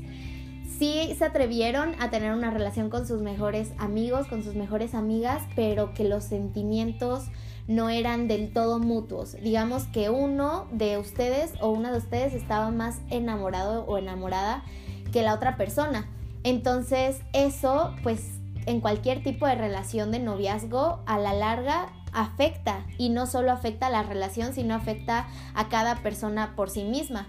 sí 0.77 1.15
se 1.17 1.25
atrevieron 1.25 1.95
a 2.01 2.09
tener 2.09 2.33
una 2.33 2.51
relación 2.51 2.89
con 2.89 3.07
sus 3.07 3.21
mejores 3.21 3.71
amigos, 3.77 4.27
con 4.27 4.43
sus 4.43 4.55
mejores 4.55 4.93
amigas, 4.93 5.43
pero 5.55 5.93
que 5.93 6.03
los 6.03 6.23
sentimientos 6.23 7.25
no 7.67 7.89
eran 7.89 8.27
del 8.27 8.53
todo 8.53 8.79
mutuos. 8.79 9.33
Digamos 9.41 9.85
que 9.85 10.09
uno 10.09 10.67
de 10.71 10.97
ustedes 10.97 11.53
o 11.61 11.69
una 11.69 11.91
de 11.91 11.97
ustedes 11.97 12.33
estaba 12.33 12.71
más 12.71 12.99
enamorado 13.09 13.85
o 13.85 13.97
enamorada 13.97 14.63
que 15.11 15.23
la 15.23 15.33
otra 15.33 15.57
persona. 15.57 16.07
Entonces 16.43 17.21
eso 17.33 17.95
pues 18.03 18.39
en 18.65 18.81
cualquier 18.81 19.23
tipo 19.23 19.47
de 19.47 19.55
relación 19.55 20.11
de 20.11 20.19
noviazgo 20.19 21.01
a 21.05 21.17
la 21.17 21.33
larga 21.33 21.87
afecta 22.13 22.85
y 22.97 23.09
no 23.09 23.25
solo 23.25 23.51
afecta 23.51 23.87
a 23.87 23.91
la 23.91 24.03
relación 24.03 24.53
sino 24.53 24.75
afecta 24.75 25.27
a 25.53 25.69
cada 25.69 25.97
persona 25.97 26.55
por 26.55 26.69
sí 26.69 26.83
misma. 26.83 27.27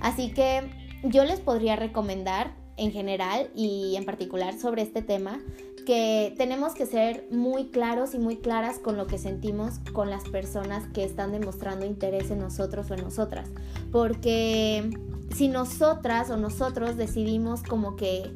Así 0.00 0.32
que 0.32 0.68
yo 1.04 1.24
les 1.24 1.40
podría 1.40 1.76
recomendar 1.76 2.65
en 2.76 2.92
general 2.92 3.50
y 3.54 3.94
en 3.96 4.04
particular 4.04 4.58
sobre 4.58 4.82
este 4.82 5.02
tema, 5.02 5.40
que 5.86 6.34
tenemos 6.36 6.74
que 6.74 6.84
ser 6.84 7.26
muy 7.30 7.68
claros 7.68 8.14
y 8.14 8.18
muy 8.18 8.36
claras 8.36 8.78
con 8.78 8.96
lo 8.96 9.06
que 9.06 9.18
sentimos 9.18 9.78
con 9.92 10.10
las 10.10 10.24
personas 10.24 10.86
que 10.92 11.04
están 11.04 11.32
demostrando 11.32 11.86
interés 11.86 12.30
en 12.30 12.40
nosotros 12.40 12.90
o 12.90 12.94
en 12.94 13.02
nosotras. 13.02 13.48
Porque 13.92 14.90
si 15.34 15.48
nosotras 15.48 16.28
o 16.30 16.36
nosotros 16.36 16.96
decidimos 16.96 17.62
como 17.62 17.96
que 17.96 18.30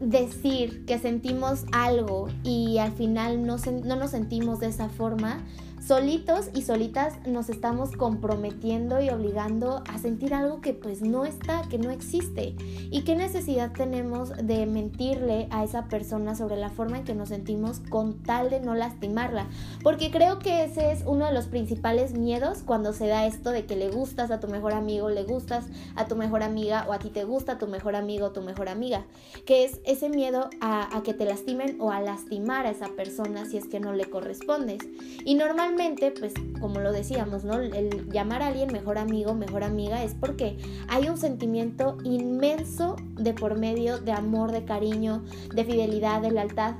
decir 0.00 0.84
que 0.86 0.98
sentimos 0.98 1.64
algo 1.72 2.28
y 2.44 2.78
al 2.78 2.92
final 2.92 3.44
no, 3.44 3.56
no 3.84 3.96
nos 3.96 4.10
sentimos 4.12 4.60
de 4.60 4.68
esa 4.68 4.88
forma, 4.88 5.44
solitos 5.88 6.50
y 6.54 6.60
solitas 6.60 7.14
nos 7.26 7.48
estamos 7.48 7.92
comprometiendo 7.92 9.00
y 9.00 9.08
obligando 9.08 9.82
a 9.88 9.96
sentir 9.96 10.34
algo 10.34 10.60
que 10.60 10.74
pues 10.74 11.00
no 11.00 11.24
está, 11.24 11.62
que 11.70 11.78
no 11.78 11.90
existe. 11.90 12.54
¿Y 12.90 13.04
qué 13.04 13.16
necesidad 13.16 13.72
tenemos 13.72 14.36
de 14.36 14.66
mentirle 14.66 15.48
a 15.50 15.64
esa 15.64 15.88
persona 15.88 16.34
sobre 16.34 16.56
la 16.56 16.68
forma 16.68 16.98
en 16.98 17.04
que 17.04 17.14
nos 17.14 17.30
sentimos 17.30 17.80
con 17.88 18.22
tal 18.22 18.50
de 18.50 18.60
no 18.60 18.74
lastimarla? 18.74 19.46
Porque 19.82 20.10
creo 20.10 20.38
que 20.38 20.64
ese 20.64 20.92
es 20.92 21.04
uno 21.06 21.24
de 21.24 21.32
los 21.32 21.46
principales 21.46 22.12
miedos 22.12 22.58
cuando 22.66 22.92
se 22.92 23.06
da 23.06 23.24
esto 23.24 23.50
de 23.50 23.64
que 23.64 23.74
le 23.74 23.88
gustas 23.88 24.30
a 24.30 24.40
tu 24.40 24.48
mejor 24.48 24.74
amigo, 24.74 25.08
le 25.08 25.24
gustas 25.24 25.64
a 25.96 26.04
tu 26.04 26.16
mejor 26.16 26.42
amiga 26.42 26.84
o 26.86 26.92
a 26.92 26.98
ti 26.98 27.08
te 27.08 27.24
gusta 27.24 27.56
tu 27.56 27.66
mejor 27.66 27.96
amigo 27.96 28.26
o 28.26 28.32
tu 28.32 28.42
mejor 28.42 28.68
amiga, 28.68 29.06
que 29.46 29.64
es 29.64 29.80
ese 29.86 30.10
miedo 30.10 30.50
a, 30.60 30.94
a 30.94 31.02
que 31.02 31.14
te 31.14 31.24
lastimen 31.24 31.80
o 31.80 31.92
a 31.92 32.00
lastimar 32.02 32.66
a 32.66 32.70
esa 32.72 32.88
persona 32.88 33.46
si 33.46 33.56
es 33.56 33.66
que 33.68 33.80
no 33.80 33.94
le 33.94 34.04
correspondes. 34.04 34.80
Y 35.24 35.34
normalmente 35.34 35.77
pues 36.18 36.34
como 36.60 36.80
lo 36.80 36.92
decíamos, 36.92 37.44
¿no? 37.44 37.60
El 37.60 38.10
llamar 38.10 38.42
a 38.42 38.48
alguien 38.48 38.72
mejor 38.72 38.98
amigo, 38.98 39.34
mejor 39.34 39.62
amiga, 39.62 40.02
es 40.02 40.14
porque 40.14 40.58
hay 40.88 41.08
un 41.08 41.16
sentimiento 41.16 41.98
inmenso 42.04 42.96
de 43.12 43.32
por 43.32 43.58
medio 43.58 43.98
de 43.98 44.12
amor, 44.12 44.50
de 44.52 44.64
cariño, 44.64 45.22
de 45.54 45.64
fidelidad, 45.64 46.20
de 46.20 46.32
lealtad. 46.32 46.74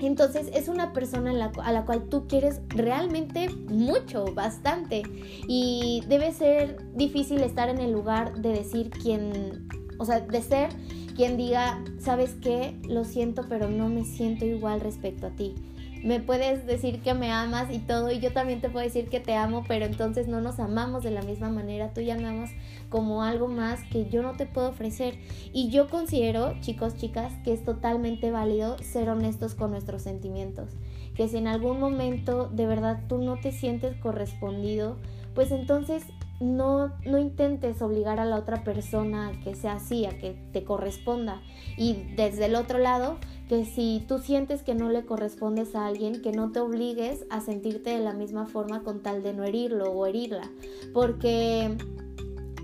Entonces 0.00 0.48
es 0.54 0.68
una 0.68 0.92
persona 0.92 1.52
a 1.62 1.72
la 1.72 1.84
cual 1.84 2.08
tú 2.08 2.26
quieres 2.26 2.60
realmente 2.68 3.48
mucho, 3.48 4.24
bastante. 4.34 5.02
Y 5.46 6.02
debe 6.08 6.32
ser 6.32 6.78
difícil 6.94 7.42
estar 7.42 7.68
en 7.68 7.78
el 7.78 7.92
lugar 7.92 8.40
de 8.40 8.50
decir 8.50 8.90
quién, 8.90 9.68
o 9.98 10.04
sea, 10.04 10.20
de 10.20 10.42
ser 10.42 10.70
quien 11.14 11.36
diga, 11.36 11.82
sabes 11.98 12.34
qué, 12.40 12.76
lo 12.88 13.04
siento, 13.04 13.44
pero 13.48 13.68
no 13.68 13.88
me 13.88 14.04
siento 14.04 14.46
igual 14.46 14.80
respecto 14.80 15.26
a 15.26 15.30
ti 15.30 15.54
me 16.02 16.20
puedes 16.20 16.66
decir 16.66 17.00
que 17.02 17.14
me 17.14 17.30
amas 17.30 17.70
y 17.70 17.78
todo, 17.78 18.10
y 18.10 18.20
yo 18.20 18.32
también 18.32 18.60
te 18.60 18.70
puedo 18.70 18.84
decir 18.84 19.08
que 19.08 19.20
te 19.20 19.34
amo, 19.34 19.64
pero 19.68 19.84
entonces 19.84 20.28
no 20.28 20.40
nos 20.40 20.58
amamos 20.58 21.02
de 21.02 21.10
la 21.10 21.22
misma 21.22 21.50
manera, 21.50 21.92
tú 21.92 22.00
ya 22.00 22.16
me 22.16 22.26
amas 22.26 22.50
como 22.88 23.22
algo 23.22 23.48
más 23.48 23.82
que 23.84 24.08
yo 24.08 24.22
no 24.22 24.32
te 24.32 24.46
puedo 24.46 24.68
ofrecer. 24.68 25.18
Y 25.52 25.70
yo 25.70 25.88
considero, 25.88 26.54
chicos, 26.60 26.96
chicas, 26.96 27.32
que 27.44 27.52
es 27.52 27.64
totalmente 27.64 28.30
válido 28.30 28.78
ser 28.78 29.08
honestos 29.08 29.54
con 29.54 29.70
nuestros 29.70 30.02
sentimientos, 30.02 30.70
que 31.14 31.28
si 31.28 31.36
en 31.36 31.46
algún 31.46 31.78
momento 31.80 32.48
de 32.48 32.66
verdad 32.66 33.00
tú 33.08 33.18
no 33.18 33.38
te 33.38 33.52
sientes 33.52 33.96
correspondido, 33.96 34.96
pues 35.34 35.50
entonces 35.52 36.04
no, 36.40 36.90
no 37.04 37.18
intentes 37.18 37.82
obligar 37.82 38.18
a 38.18 38.24
la 38.24 38.36
otra 38.36 38.64
persona 38.64 39.28
a 39.28 39.40
que 39.40 39.54
sea 39.54 39.74
así, 39.74 40.06
a 40.06 40.18
que 40.18 40.32
te 40.52 40.64
corresponda. 40.64 41.42
Y 41.76 42.14
desde 42.16 42.46
el 42.46 42.54
otro 42.54 42.78
lado, 42.78 43.18
que 43.48 43.66
si 43.66 44.04
tú 44.08 44.18
sientes 44.18 44.62
que 44.62 44.74
no 44.74 44.88
le 44.88 45.04
correspondes 45.04 45.74
a 45.74 45.86
alguien, 45.86 46.22
que 46.22 46.32
no 46.32 46.50
te 46.50 46.60
obligues 46.60 47.26
a 47.28 47.40
sentirte 47.40 47.90
de 47.90 48.00
la 48.00 48.14
misma 48.14 48.46
forma 48.46 48.82
con 48.82 49.02
tal 49.02 49.22
de 49.22 49.34
no 49.34 49.44
herirlo 49.44 49.92
o 49.92 50.06
herirla. 50.06 50.50
Porque 50.94 51.76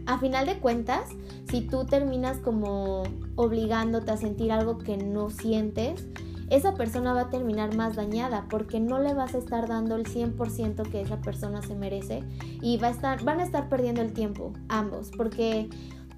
a 0.07 0.19
final 0.19 0.47
de 0.47 0.59
cuentas, 0.59 1.11
si 1.51 1.61
tú 1.61 1.85
terminas 1.85 2.39
como 2.39 3.03
obligándote 3.35 4.11
a 4.11 4.17
sentir 4.17 4.53
algo 4.53 4.79
que 4.79 4.97
no 4.97 5.29
sientes, 5.29 6.07
esa 6.51 6.75
persona 6.75 7.13
va 7.13 7.23
a 7.23 7.31
terminar 7.31 7.75
más 7.75 7.97
dañada 7.97 8.47
porque 8.49 8.81
no 8.81 8.99
le 8.99 9.15
vas 9.15 9.35
a 9.35 9.39
estar 9.39 9.69
dando 9.69 9.97
el 9.97 10.05
100% 10.05 10.91
que 10.91 11.01
esa 11.01 11.21
persona 11.21 11.63
se 11.63 11.75
merece 11.75 12.23
y 12.63 12.77
va 12.79 12.89
a 12.89 12.91
estar, 12.91 13.25
van 13.25 13.41
a 13.41 13.45
estar 13.45 13.69
perdiendo 13.69 14.03
el 14.03 14.13
tiempo 14.13 14.53
ambos 14.69 15.11
porque 15.17 15.69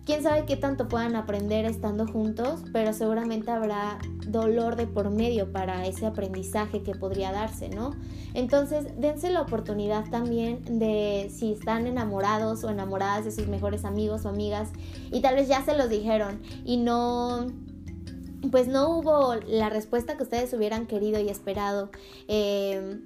quién 0.09 0.23
sabe 0.23 0.47
qué 0.47 0.57
tanto 0.57 0.89
puedan 0.89 1.17
aprender 1.17 1.67
estando 1.67 2.07
juntos, 2.07 2.63
pero 2.73 2.95
seguramente 2.95 3.51
habrá 3.51 3.99
dolor 4.27 4.77
de 4.77 4.87
por 4.87 5.11
medio 5.11 5.53
para 5.53 5.87
ese 5.87 6.07
aprendizaje 6.07 6.83
que 6.83 6.95
podría 6.95 7.31
darse, 7.31 7.69
¿no? 7.69 7.91
Entonces, 8.33 8.87
dense 8.97 9.31
la 9.31 9.43
oportunidad 9.43 10.09
también 10.09 10.79
de 10.79 11.31
si 11.31 11.53
están 11.53 11.87
enamorados 11.87 12.65
o 12.65 12.71
enamoradas 12.71 13.27
de 13.27 13.33
sus 13.33 13.49
mejores 13.49 13.85
amigos 13.85 14.25
o 14.25 14.31
amigas 14.31 14.71
y 15.13 15.21
tal 15.21 15.35
vez 15.35 15.47
ya 15.47 15.63
se 15.63 15.77
los 15.77 15.91
dijeron 15.91 16.41
y 16.65 16.79
no 16.79 17.49
pues 18.51 18.69
no 18.69 18.97
hubo 18.97 19.35
la 19.47 19.69
respuesta 19.69 20.17
que 20.17 20.23
ustedes 20.23 20.53
hubieran 20.53 20.87
querido 20.87 21.21
y 21.21 21.29
esperado. 21.29 21.91
Eh, 22.29 23.01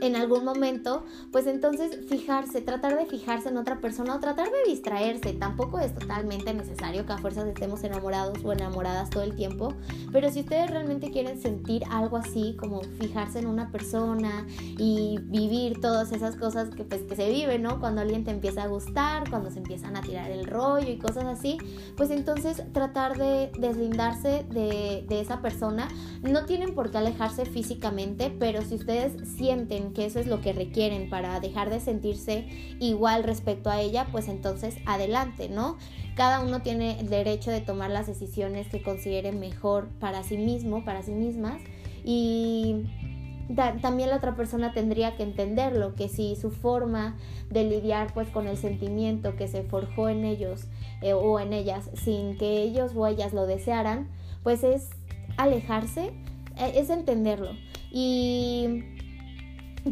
en 0.00 0.16
algún 0.16 0.44
momento, 0.44 1.04
pues 1.32 1.46
entonces 1.46 1.98
fijarse, 2.08 2.60
tratar 2.60 2.96
de 2.96 3.06
fijarse 3.06 3.48
en 3.48 3.56
otra 3.56 3.80
persona 3.80 4.14
o 4.14 4.20
tratar 4.20 4.48
de 4.48 4.70
distraerse. 4.70 5.32
Tampoco 5.32 5.78
es 5.78 5.94
totalmente 5.94 6.52
necesario 6.52 7.06
que 7.06 7.12
a 7.12 7.18
fuerzas 7.18 7.46
estemos 7.46 7.82
enamorados 7.84 8.38
o 8.44 8.52
enamoradas 8.52 9.10
todo 9.10 9.22
el 9.22 9.34
tiempo, 9.34 9.74
pero 10.12 10.30
si 10.30 10.40
ustedes 10.40 10.70
realmente 10.70 11.10
quieren 11.10 11.40
sentir 11.40 11.82
algo 11.90 12.16
así, 12.16 12.56
como 12.58 12.82
fijarse 12.82 13.38
en 13.38 13.46
una 13.46 13.70
persona 13.70 14.46
y 14.78 15.18
vivir 15.22 15.80
todas 15.80 16.12
esas 16.12 16.36
cosas 16.36 16.70
que 16.70 16.84
pues 16.84 17.02
que 17.02 17.16
se 17.16 17.30
viven, 17.30 17.62
¿no? 17.62 17.80
Cuando 17.80 18.00
alguien 18.00 18.24
te 18.24 18.30
empieza 18.30 18.64
a 18.64 18.66
gustar, 18.66 19.28
cuando 19.30 19.50
se 19.50 19.58
empiezan 19.58 19.96
a 19.96 20.02
tirar 20.02 20.30
el 20.30 20.46
rollo 20.46 20.90
y 20.90 20.98
cosas 20.98 21.24
así, 21.24 21.58
pues 21.96 22.10
entonces 22.10 22.62
tratar 22.72 23.16
de 23.16 23.50
deslindarse 23.58 24.46
de, 24.50 25.04
de 25.08 25.20
esa 25.20 25.40
persona. 25.40 25.88
No 26.22 26.44
tienen 26.44 26.74
por 26.74 26.90
qué 26.90 26.98
alejarse 26.98 27.44
físicamente, 27.46 28.34
pero 28.38 28.62
si 28.62 28.74
ustedes 28.74 29.28
sienten 29.36 29.85
que 29.92 30.06
eso 30.06 30.20
es 30.20 30.26
lo 30.26 30.40
que 30.40 30.52
requieren 30.52 31.08
para 31.10 31.40
dejar 31.40 31.70
de 31.70 31.80
sentirse 31.80 32.46
igual 32.80 33.24
respecto 33.24 33.70
a 33.70 33.80
ella, 33.80 34.06
pues 34.12 34.28
entonces 34.28 34.76
adelante, 34.86 35.48
¿no? 35.48 35.76
Cada 36.14 36.40
uno 36.40 36.62
tiene 36.62 36.98
el 37.00 37.08
derecho 37.08 37.50
de 37.50 37.60
tomar 37.60 37.90
las 37.90 38.06
decisiones 38.06 38.68
que 38.68 38.82
considere 38.82 39.32
mejor 39.32 39.88
para 40.00 40.22
sí 40.22 40.36
mismo, 40.36 40.84
para 40.84 41.02
sí 41.02 41.12
mismas 41.12 41.60
y 42.04 42.86
también 43.80 44.10
la 44.10 44.16
otra 44.16 44.34
persona 44.34 44.72
tendría 44.72 45.16
que 45.16 45.22
entenderlo, 45.22 45.94
que 45.94 46.08
si 46.08 46.34
su 46.36 46.50
forma 46.50 47.16
de 47.50 47.64
lidiar 47.64 48.12
pues 48.12 48.28
con 48.28 48.48
el 48.48 48.56
sentimiento 48.56 49.36
que 49.36 49.46
se 49.46 49.62
forjó 49.62 50.08
en 50.08 50.24
ellos 50.24 50.64
eh, 51.02 51.12
o 51.12 51.38
en 51.38 51.52
ellas 51.52 51.90
sin 51.94 52.36
que 52.38 52.62
ellos 52.62 52.92
o 52.96 53.06
ellas 53.06 53.32
lo 53.32 53.46
desearan, 53.46 54.08
pues 54.42 54.64
es 54.64 54.90
alejarse, 55.36 56.12
eh, 56.56 56.72
es 56.74 56.90
entenderlo. 56.90 57.50
Y 57.92 58.82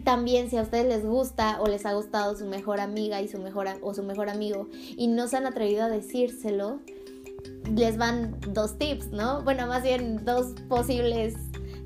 también 0.01 0.51
si 0.51 0.57
a 0.57 0.63
ustedes 0.63 0.87
les 0.87 1.05
gusta 1.05 1.61
o 1.61 1.67
les 1.67 1.87
ha 1.87 1.95
gustado 1.95 2.37
su 2.37 2.47
mejor 2.47 2.81
amiga 2.81 3.21
y 3.21 3.29
su 3.29 3.39
mejor 3.39 3.69
o 3.83 3.95
su 3.95 4.03
mejor 4.03 4.29
amigo 4.29 4.69
y 4.73 5.07
no 5.09 5.29
se 5.29 5.37
han 5.37 5.47
atrevido 5.47 5.85
a 5.85 5.89
decírselo, 5.89 6.81
les 7.75 7.97
van 7.97 8.37
dos 8.49 8.79
tips, 8.79 9.09
¿no? 9.09 9.43
Bueno, 9.43 9.67
más 9.67 9.83
bien 9.83 10.25
dos 10.25 10.55
posibles 10.69 11.35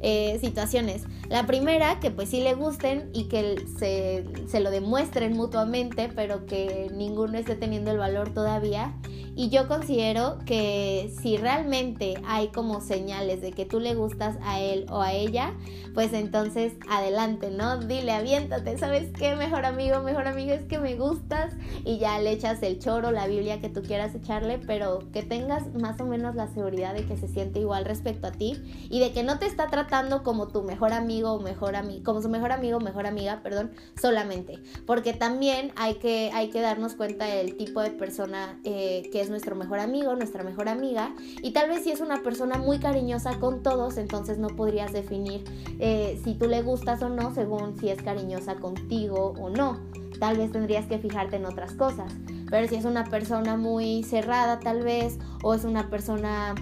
eh, 0.00 0.38
situaciones. 0.40 1.04
La 1.28 1.46
primera, 1.46 1.98
que 2.00 2.10
pues 2.10 2.30
sí 2.30 2.40
le 2.40 2.54
gusten 2.54 3.10
y 3.12 3.24
que 3.24 3.56
se, 3.78 4.24
se 4.48 4.60
lo 4.60 4.70
demuestren 4.70 5.34
mutuamente, 5.34 6.08
pero 6.14 6.46
que 6.46 6.90
ninguno 6.94 7.36
esté 7.36 7.56
teniendo 7.56 7.90
el 7.90 7.98
valor 7.98 8.32
todavía. 8.32 8.94
Y 9.38 9.50
yo 9.50 9.68
considero 9.68 10.38
que 10.47 11.14
si 11.23 11.37
realmente 11.37 12.14
hay 12.26 12.49
como 12.49 12.80
señales 12.80 13.40
de 13.40 13.52
que 13.52 13.64
tú 13.64 13.78
le 13.78 13.95
gustas 13.95 14.37
a 14.42 14.59
él 14.59 14.85
o 14.90 15.00
a 15.00 15.12
ella, 15.12 15.54
pues 15.95 16.12
entonces 16.12 16.73
adelante, 16.90 17.49
¿no? 17.52 17.78
Dile, 17.78 18.11
aviéntate, 18.11 18.76
¿sabes 18.78 19.12
qué? 19.16 19.37
Mejor 19.37 19.64
amigo, 19.64 20.00
mejor 20.00 20.26
amigo, 20.26 20.50
es 20.50 20.64
que 20.64 20.80
me 20.80 20.97
gustas 20.97 21.54
y 21.85 21.99
ya 21.99 22.18
le 22.18 22.33
echas 22.33 22.61
el 22.64 22.80
choro, 22.80 23.12
la 23.12 23.28
Biblia 23.28 23.61
que 23.61 23.68
tú 23.68 23.83
quieras 23.83 24.12
echarle, 24.12 24.59
pero 24.59 25.04
que 25.12 25.23
tengas 25.23 25.73
más 25.73 26.00
o 26.00 26.04
menos 26.04 26.35
la 26.35 26.49
seguridad 26.49 26.92
de 26.92 27.07
que 27.07 27.16
se 27.16 27.28
siente 27.28 27.61
igual 27.61 27.85
respecto 27.85 28.26
a 28.26 28.33
ti 28.33 28.61
y 28.90 28.99
de 28.99 29.12
que 29.12 29.23
no 29.23 29.38
te 29.38 29.47
está 29.47 29.68
tratando 29.68 30.25
como 30.25 30.49
tu 30.49 30.64
mejor 30.64 30.92
amigo 30.92 31.35
o 31.35 31.40
mejor 31.40 31.76
amigo, 31.76 32.02
como 32.02 32.21
su 32.21 32.28
mejor 32.28 32.50
amigo 32.50 32.78
o 32.78 32.80
mejor 32.80 33.07
amiga, 33.07 33.38
perdón, 33.45 33.71
solamente, 34.00 34.59
porque 34.85 35.12
también 35.12 35.71
hay 35.76 35.95
que, 35.95 36.33
hay 36.35 36.50
que 36.50 36.61
darnos 36.61 36.97
cuenta 36.97 37.26
del 37.26 37.57
tipo 37.57 37.80
de 37.83 37.92
persona 37.92 38.59
eh, 38.64 39.09
que 39.12 39.21
es 39.21 39.27
nuestro 39.30 39.54
mejor 39.56 39.80
amigo, 39.80 40.14
nuestra 40.16 40.42
mejor 40.42 40.68
amiga, 40.68 41.14
y 41.42 41.52
tal 41.52 41.68
vez 41.68 41.85
si 41.85 41.90
es 41.90 42.00
una 42.00 42.23
persona 42.23 42.58
muy 42.58 42.78
cariñosa 42.78 43.38
con 43.38 43.62
todos, 43.62 43.97
entonces 43.97 44.38
no 44.38 44.49
podrías 44.49 44.92
definir 44.92 45.44
eh, 45.78 46.20
si 46.25 46.35
tú 46.35 46.49
le 46.49 46.62
gustas 46.62 47.02
o 47.02 47.08
no 47.08 47.35
según 47.35 47.78
si 47.78 47.88
es 47.88 48.02
cariñosa 48.02 48.56
contigo 48.56 49.35
o 49.38 49.50
no. 49.50 49.78
Tal 50.18 50.37
vez 50.37 50.50
tendrías 50.50 50.87
que 50.87 50.99
fijarte 50.99 51.37
en 51.37 51.44
otras 51.44 51.73
cosas. 51.75 52.12
Pero 52.50 52.66
si 52.66 52.76
es 52.76 52.85
una 52.85 53.04
persona 53.04 53.56
muy 53.56 54.02
cerrada 54.02 54.58
tal 54.58 54.82
vez, 54.82 55.18
o 55.42 55.54
es 55.54 55.64
una 55.64 55.90
persona 55.90 56.54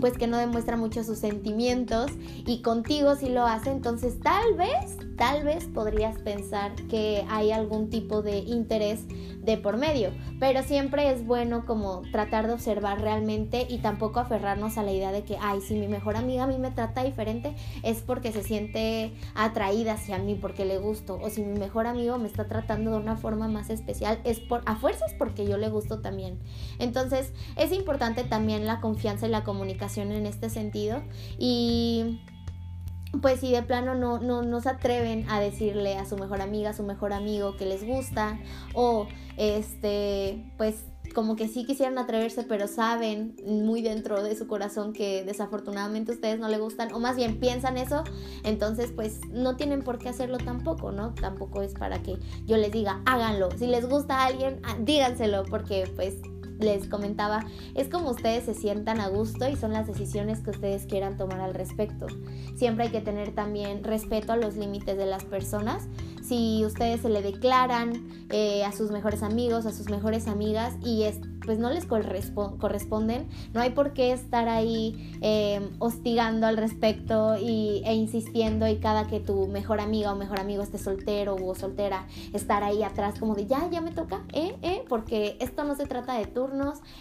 pues 0.00 0.16
que 0.16 0.26
no 0.26 0.36
demuestra 0.36 0.76
mucho 0.76 1.02
sus 1.04 1.18
sentimientos 1.18 2.10
y 2.46 2.62
contigo 2.62 3.16
si 3.16 3.28
lo 3.28 3.44
hace, 3.44 3.70
entonces 3.70 4.20
tal 4.20 4.54
vez, 4.54 4.96
tal 5.16 5.44
vez 5.44 5.64
podrías 5.64 6.18
pensar 6.18 6.74
que 6.88 7.24
hay 7.28 7.50
algún 7.50 7.90
tipo 7.90 8.22
de 8.22 8.38
interés 8.38 9.06
de 9.42 9.56
por 9.56 9.78
medio, 9.78 10.10
pero 10.38 10.62
siempre 10.62 11.10
es 11.10 11.26
bueno 11.26 11.64
como 11.64 12.02
tratar 12.12 12.46
de 12.46 12.52
observar 12.52 13.00
realmente 13.00 13.66
y 13.68 13.78
tampoco 13.78 14.20
aferrarnos 14.20 14.76
a 14.76 14.82
la 14.82 14.92
idea 14.92 15.10
de 15.10 15.24
que, 15.24 15.38
ay, 15.40 15.60
si 15.60 15.74
mi 15.74 15.88
mejor 15.88 16.16
amiga 16.16 16.44
a 16.44 16.46
mí 16.46 16.58
me 16.58 16.70
trata 16.70 17.02
diferente 17.02 17.54
es 17.82 18.02
porque 18.02 18.30
se 18.30 18.42
siente 18.42 19.14
atraída 19.34 19.94
hacia 19.94 20.18
mí, 20.18 20.34
porque 20.34 20.64
le 20.64 20.78
gusto, 20.78 21.18
o 21.20 21.30
si 21.30 21.42
mi 21.42 21.58
mejor 21.58 21.86
amigo 21.86 22.18
me 22.18 22.28
está 22.28 22.46
tratando 22.46 22.90
de 22.90 22.98
una 22.98 23.16
forma 23.16 23.48
más 23.48 23.70
especial, 23.70 24.20
es 24.24 24.38
por 24.38 24.62
a 24.66 24.76
fuerzas 24.76 25.14
porque 25.18 25.46
yo 25.46 25.56
le 25.56 25.70
gusto 25.70 26.00
también. 26.00 26.38
Entonces, 26.78 27.32
es 27.56 27.72
importante 27.72 28.24
también 28.24 28.66
la 28.66 28.80
confianza 28.80 29.26
y 29.26 29.30
la 29.30 29.44
comunicación 29.44 29.77
en 29.80 30.26
este 30.26 30.50
sentido. 30.50 31.02
Y 31.38 32.20
pues 33.22 33.40
si 33.40 33.52
de 33.52 33.62
plano 33.62 33.94
no, 33.94 34.18
no, 34.18 34.60
se 34.60 34.68
atreven 34.68 35.28
a 35.30 35.40
decirle 35.40 35.96
a 35.96 36.04
su 36.04 36.16
mejor 36.16 36.40
amiga, 36.42 36.70
a 36.70 36.74
su 36.74 36.82
mejor 36.82 37.12
amigo 37.12 37.56
que 37.56 37.64
les 37.64 37.84
gusta 37.84 38.38
o 38.74 39.08
este 39.36 40.52
pues 40.58 40.84
como 41.14 41.36
que 41.36 41.48
sí 41.48 41.64
quisieran 41.64 41.96
atreverse 41.96 42.42
pero 42.42 42.68
saben 42.68 43.34
muy 43.46 43.80
dentro 43.80 44.22
de 44.22 44.36
su 44.36 44.46
corazón 44.46 44.92
que 44.92 45.24
desafortunadamente 45.24 46.12
ustedes 46.12 46.38
no 46.38 46.48
le 46.48 46.58
gustan 46.58 46.92
o 46.92 46.98
más 46.98 47.16
bien 47.16 47.40
piensan 47.40 47.78
eso 47.78 48.04
entonces 48.44 48.92
pues 48.94 49.20
no 49.30 49.56
tienen 49.56 49.82
por 49.82 49.98
qué 49.98 50.10
hacerlo 50.10 50.36
tampoco 50.36 50.92
no 50.92 51.14
tampoco 51.14 51.62
es 51.62 51.72
para 51.72 52.02
que 52.02 52.18
yo 52.44 52.58
les 52.58 52.72
diga 52.72 53.00
háganlo. 53.06 53.48
Si 53.52 53.66
les 53.66 53.88
gusta 53.88 54.18
a 54.18 54.26
alguien 54.26 54.60
ah, 54.64 54.76
díganselo 54.80 55.44
porque 55.44 55.90
pues 55.96 56.16
les 56.58 56.88
comentaba, 56.88 57.44
es 57.74 57.88
como 57.88 58.10
ustedes 58.10 58.44
se 58.44 58.54
sientan 58.54 59.00
a 59.00 59.08
gusto 59.08 59.48
y 59.48 59.56
son 59.56 59.72
las 59.72 59.86
decisiones 59.86 60.40
que 60.40 60.50
ustedes 60.50 60.86
quieran 60.86 61.16
tomar 61.16 61.40
al 61.40 61.54
respecto. 61.54 62.06
Siempre 62.56 62.86
hay 62.86 62.90
que 62.90 63.00
tener 63.00 63.34
también 63.34 63.84
respeto 63.84 64.32
a 64.32 64.36
los 64.36 64.56
límites 64.56 64.96
de 64.96 65.06
las 65.06 65.24
personas. 65.24 65.88
Si 66.28 66.64
ustedes 66.66 67.00
se 67.00 67.08
le 67.08 67.22
declaran 67.22 68.26
eh, 68.30 68.64
a 68.64 68.72
sus 68.72 68.90
mejores 68.90 69.22
amigos, 69.22 69.64
a 69.64 69.72
sus 69.72 69.88
mejores 69.88 70.28
amigas 70.28 70.74
y 70.84 71.04
es, 71.04 71.18
pues 71.46 71.58
no 71.58 71.70
les 71.70 71.86
corresponden, 71.86 73.28
no 73.54 73.60
hay 73.60 73.70
por 73.70 73.94
qué 73.94 74.12
estar 74.12 74.48
ahí 74.48 75.16
em, 75.22 75.70
hostigando 75.78 76.46
al 76.46 76.58
respecto 76.58 77.36
y, 77.40 77.82
e 77.86 77.94
insistiendo 77.94 78.68
y 78.68 78.76
cada 78.76 79.06
que 79.06 79.20
tu 79.20 79.46
mejor 79.46 79.80
amiga 79.80 80.12
o 80.12 80.16
mejor 80.16 80.38
amigo 80.40 80.62
esté 80.62 80.76
soltero 80.76 81.36
o 81.36 81.54
soltera, 81.54 82.06
estar 82.34 82.62
ahí 82.62 82.82
atrás 82.82 83.18
como 83.18 83.34
de 83.34 83.46
ya, 83.46 83.70
ya 83.70 83.80
me 83.80 83.92
toca, 83.92 84.24
eh, 84.34 84.54
eh, 84.60 84.84
porque 84.88 85.38
esto 85.40 85.64
no 85.64 85.74
se 85.76 85.86
trata 85.86 86.14
de 86.14 86.26
tú 86.26 86.48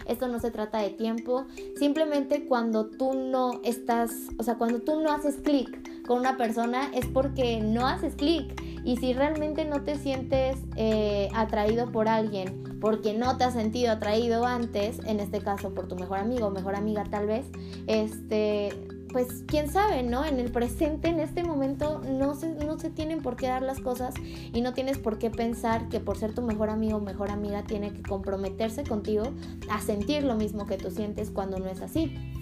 esto 0.06 0.28
no 0.28 0.40
se 0.40 0.52
trata 0.52 0.80
de 0.80 0.90
tiempo, 0.92 1.46
simplemente 1.78 2.46
cuando 2.48 2.86
tú 2.86 3.14
no 3.14 3.60
estás, 3.64 4.12
o 4.38 4.44
sea, 4.44 4.56
cuando 4.56 4.80
tú 4.80 5.02
no 5.02 5.12
haces 5.12 5.36
clic 5.38 6.06
con 6.06 6.20
una 6.20 6.38
persona 6.38 6.90
es 6.94 7.06
porque 7.06 7.60
no 7.62 7.86
haces 7.86 8.16
clic. 8.16 8.67
Y 8.88 8.96
si 8.96 9.12
realmente 9.12 9.66
no 9.66 9.84
te 9.84 9.98
sientes 9.98 10.56
eh, 10.78 11.28
atraído 11.34 11.92
por 11.92 12.08
alguien, 12.08 12.80
porque 12.80 13.14
no 13.14 13.36
te 13.36 13.44
has 13.44 13.52
sentido 13.52 13.92
atraído 13.92 14.46
antes, 14.46 15.00
en 15.06 15.20
este 15.20 15.42
caso 15.42 15.74
por 15.74 15.90
tu 15.90 15.98
mejor 15.98 16.20
amigo 16.20 16.48
o 16.48 16.52
mejor 16.52 16.74
amiga 16.74 17.04
tal 17.04 17.28
vez, 17.28 17.46
este, 17.88 18.70
pues 19.12 19.44
quién 19.46 19.70
sabe, 19.70 20.04
¿no? 20.04 20.24
En 20.24 20.40
el 20.40 20.54
presente, 20.54 21.10
en 21.10 21.20
este 21.20 21.44
momento, 21.44 22.00
no 22.00 22.34
se, 22.34 22.48
no 22.48 22.80
se 22.80 22.90
tienen 22.90 23.22
por 23.22 23.36
qué 23.36 23.48
dar 23.48 23.62
las 23.62 23.82
cosas 23.82 24.14
y 24.22 24.62
no 24.62 24.74
tienes 24.74 24.98
por 24.98 25.18
qué 25.18 25.32
pensar 25.32 25.90
que 25.90 26.00
por 26.00 26.18
ser 26.18 26.34
tu 26.34 26.42
mejor 26.42 26.70
amigo 26.70 27.00
o 27.00 27.02
mejor 27.02 27.30
amiga 27.30 27.64
tiene 27.64 27.92
que 27.92 28.04
comprometerse 28.04 28.86
contigo 28.86 29.24
a 29.70 29.82
sentir 29.82 30.24
lo 30.24 30.36
mismo 30.36 30.66
que 30.66 30.78
tú 30.78 30.92
sientes 30.92 31.30
cuando 31.30 31.60
no 31.60 31.68
es 31.68 31.82
así. 31.82 32.37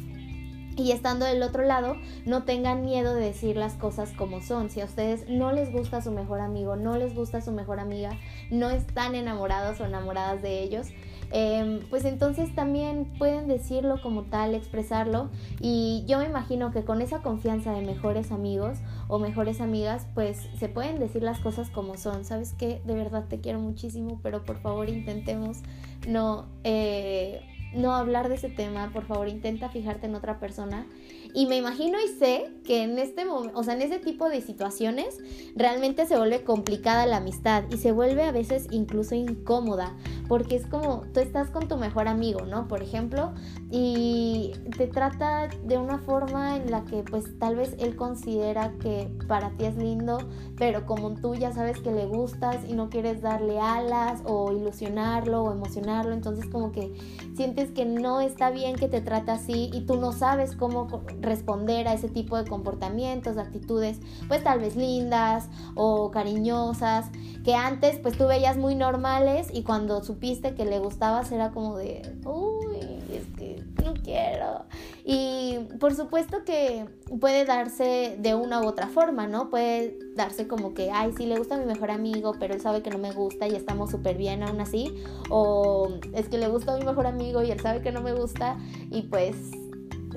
Y 0.77 0.91
estando 0.91 1.25
del 1.25 1.41
otro 1.41 1.63
lado, 1.63 1.95
no 2.25 2.43
tengan 2.43 2.83
miedo 2.83 3.15
de 3.15 3.25
decir 3.25 3.55
las 3.55 3.73
cosas 3.73 4.11
como 4.11 4.41
son. 4.41 4.69
Si 4.69 4.81
a 4.81 4.85
ustedes 4.85 5.29
no 5.29 5.51
les 5.51 5.71
gusta 5.71 6.01
su 6.01 6.11
mejor 6.11 6.41
amigo, 6.41 6.75
no 6.75 6.97
les 6.97 7.15
gusta 7.15 7.41
su 7.41 7.51
mejor 7.51 7.79
amiga, 7.79 8.17
no 8.51 8.69
están 8.69 9.15
enamorados 9.15 9.79
o 9.79 9.85
enamoradas 9.85 10.41
de 10.41 10.61
ellos, 10.61 10.87
Em, 11.31 11.79
pues 11.89 12.05
entonces 12.05 12.53
también 12.53 13.05
pueden 13.17 13.47
decirlo 13.47 14.01
como 14.01 14.23
tal, 14.23 14.53
expresarlo 14.53 15.29
y 15.59 16.03
yo 16.07 16.19
me 16.19 16.25
imagino 16.25 16.71
que 16.71 16.83
con 16.83 17.01
esa 17.01 17.21
confianza 17.21 17.73
de 17.73 17.81
mejores 17.81 18.31
amigos 18.31 18.77
o 19.07 19.19
mejores 19.19 19.59
amigas, 19.59 20.07
pues 20.13 20.47
se 20.59 20.69
pueden 20.69 20.99
decir 20.99 21.23
las 21.23 21.39
cosas 21.39 21.69
como 21.69 21.97
son. 21.97 22.25
¿Sabes 22.25 22.53
qué? 22.57 22.81
De 22.85 22.93
verdad 22.93 23.25
te 23.27 23.41
quiero 23.41 23.59
muchísimo, 23.59 24.19
pero 24.23 24.43
por 24.43 24.57
favor 24.61 24.89
intentemos 24.89 25.59
no... 26.07 26.45
Eh, 26.63 27.41
no 27.75 27.93
hablar 27.93 28.29
de 28.29 28.35
ese 28.35 28.49
tema, 28.49 28.89
por 28.93 29.05
favor, 29.05 29.27
intenta 29.27 29.69
fijarte 29.69 30.07
en 30.07 30.15
otra 30.15 30.39
persona. 30.39 30.85
Y 31.33 31.47
me 31.47 31.57
imagino 31.57 31.97
y 32.03 32.07
sé 32.07 32.51
que 32.63 32.83
en 32.83 32.97
este 32.97 33.25
momento, 33.25 33.57
o 33.57 33.63
sea, 33.63 33.73
en 33.73 33.81
ese 33.81 33.99
tipo 33.99 34.29
de 34.29 34.41
situaciones, 34.41 35.17
realmente 35.55 36.05
se 36.05 36.17
vuelve 36.17 36.43
complicada 36.43 37.05
la 37.05 37.17
amistad 37.17 37.63
y 37.69 37.77
se 37.77 37.91
vuelve 37.91 38.23
a 38.23 38.31
veces 38.31 38.67
incluso 38.71 39.15
incómoda, 39.15 39.95
porque 40.27 40.55
es 40.55 40.65
como 40.65 41.03
tú 41.13 41.19
estás 41.19 41.51
con 41.51 41.67
tu 41.67 41.77
mejor 41.77 42.07
amigo, 42.07 42.41
¿no? 42.41 42.67
Por 42.67 42.81
ejemplo, 42.81 43.33
y 43.69 44.53
te 44.77 44.87
trata 44.87 45.47
de 45.63 45.77
una 45.77 45.99
forma 45.99 46.57
en 46.57 46.71
la 46.71 46.83
que 46.85 47.03
pues 47.03 47.37
tal 47.39 47.55
vez 47.55 47.75
él 47.79 47.95
considera 47.95 48.73
que 48.79 49.09
para 49.27 49.51
ti 49.51 49.65
es 49.65 49.75
lindo, 49.75 50.17
pero 50.57 50.85
como 50.85 51.15
tú 51.15 51.35
ya 51.35 51.51
sabes 51.51 51.79
que 51.79 51.91
le 51.91 52.05
gustas 52.05 52.57
y 52.67 52.73
no 52.73 52.89
quieres 52.89 53.21
darle 53.21 53.59
alas 53.59 54.21
o 54.25 54.51
ilusionarlo 54.51 55.43
o 55.43 55.51
emocionarlo, 55.51 56.13
entonces 56.13 56.45
como 56.49 56.71
que 56.71 56.93
sientes 57.35 57.71
que 57.71 57.85
no 57.85 58.21
está 58.21 58.49
bien 58.49 58.75
que 58.75 58.87
te 58.87 59.01
trate 59.01 59.31
así 59.31 59.69
y 59.73 59.81
tú 59.81 59.97
no 59.97 60.11
sabes 60.11 60.55
cómo 60.55 60.87
responder 61.25 61.87
a 61.87 61.93
ese 61.93 62.09
tipo 62.09 62.37
de 62.37 62.49
comportamientos, 62.49 63.35
de 63.35 63.41
actitudes, 63.41 63.99
pues 64.27 64.43
tal 64.43 64.59
vez 64.59 64.75
lindas 64.75 65.49
o 65.75 66.11
cariñosas, 66.11 67.07
que 67.43 67.53
antes 67.53 67.97
pues 67.97 68.17
tú 68.17 68.25
veías 68.27 68.57
muy 68.57 68.75
normales 68.75 69.49
y 69.53 69.63
cuando 69.63 70.03
supiste 70.03 70.55
que 70.55 70.65
le 70.65 70.79
gustabas 70.79 71.31
era 71.31 71.51
como 71.51 71.77
de, 71.77 72.01
uy, 72.25 72.79
es 73.13 73.25
que 73.37 73.63
no 73.83 73.93
quiero. 73.93 74.65
Y 75.03 75.59
por 75.79 75.93
supuesto 75.93 76.43
que 76.43 76.87
puede 77.19 77.45
darse 77.45 78.17
de 78.19 78.33
una 78.33 78.61
u 78.61 78.67
otra 78.67 78.87
forma, 78.87 79.27
¿no? 79.27 79.49
Puede 79.49 79.99
darse 80.15 80.47
como 80.47 80.73
que, 80.73 80.91
ay, 80.91 81.13
sí 81.15 81.25
le 81.25 81.37
gusta 81.37 81.55
a 81.55 81.57
mi 81.59 81.65
mejor 81.65 81.91
amigo, 81.91 82.33
pero 82.39 82.55
él 82.55 82.61
sabe 82.61 82.81
que 82.81 82.89
no 82.89 82.97
me 82.97 83.11
gusta 83.11 83.47
y 83.47 83.55
estamos 83.55 83.91
súper 83.91 84.17
bien 84.17 84.41
aún 84.41 84.59
así. 84.61 85.03
O 85.29 85.89
es 86.13 86.27
que 86.27 86.37
le 86.37 86.47
gusta 86.47 86.73
a 86.73 86.79
mi 86.79 86.85
mejor 86.85 87.05
amigo 87.05 87.43
y 87.43 87.51
él 87.51 87.59
sabe 87.59 87.81
que 87.81 87.91
no 87.91 88.01
me 88.01 88.13
gusta 88.13 88.57
y 88.89 89.03
pues 89.03 89.35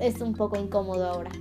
es 0.01 0.21
un 0.21 0.33
poco 0.33 0.57
incómodo 0.57 1.05
ahora. 1.05 1.31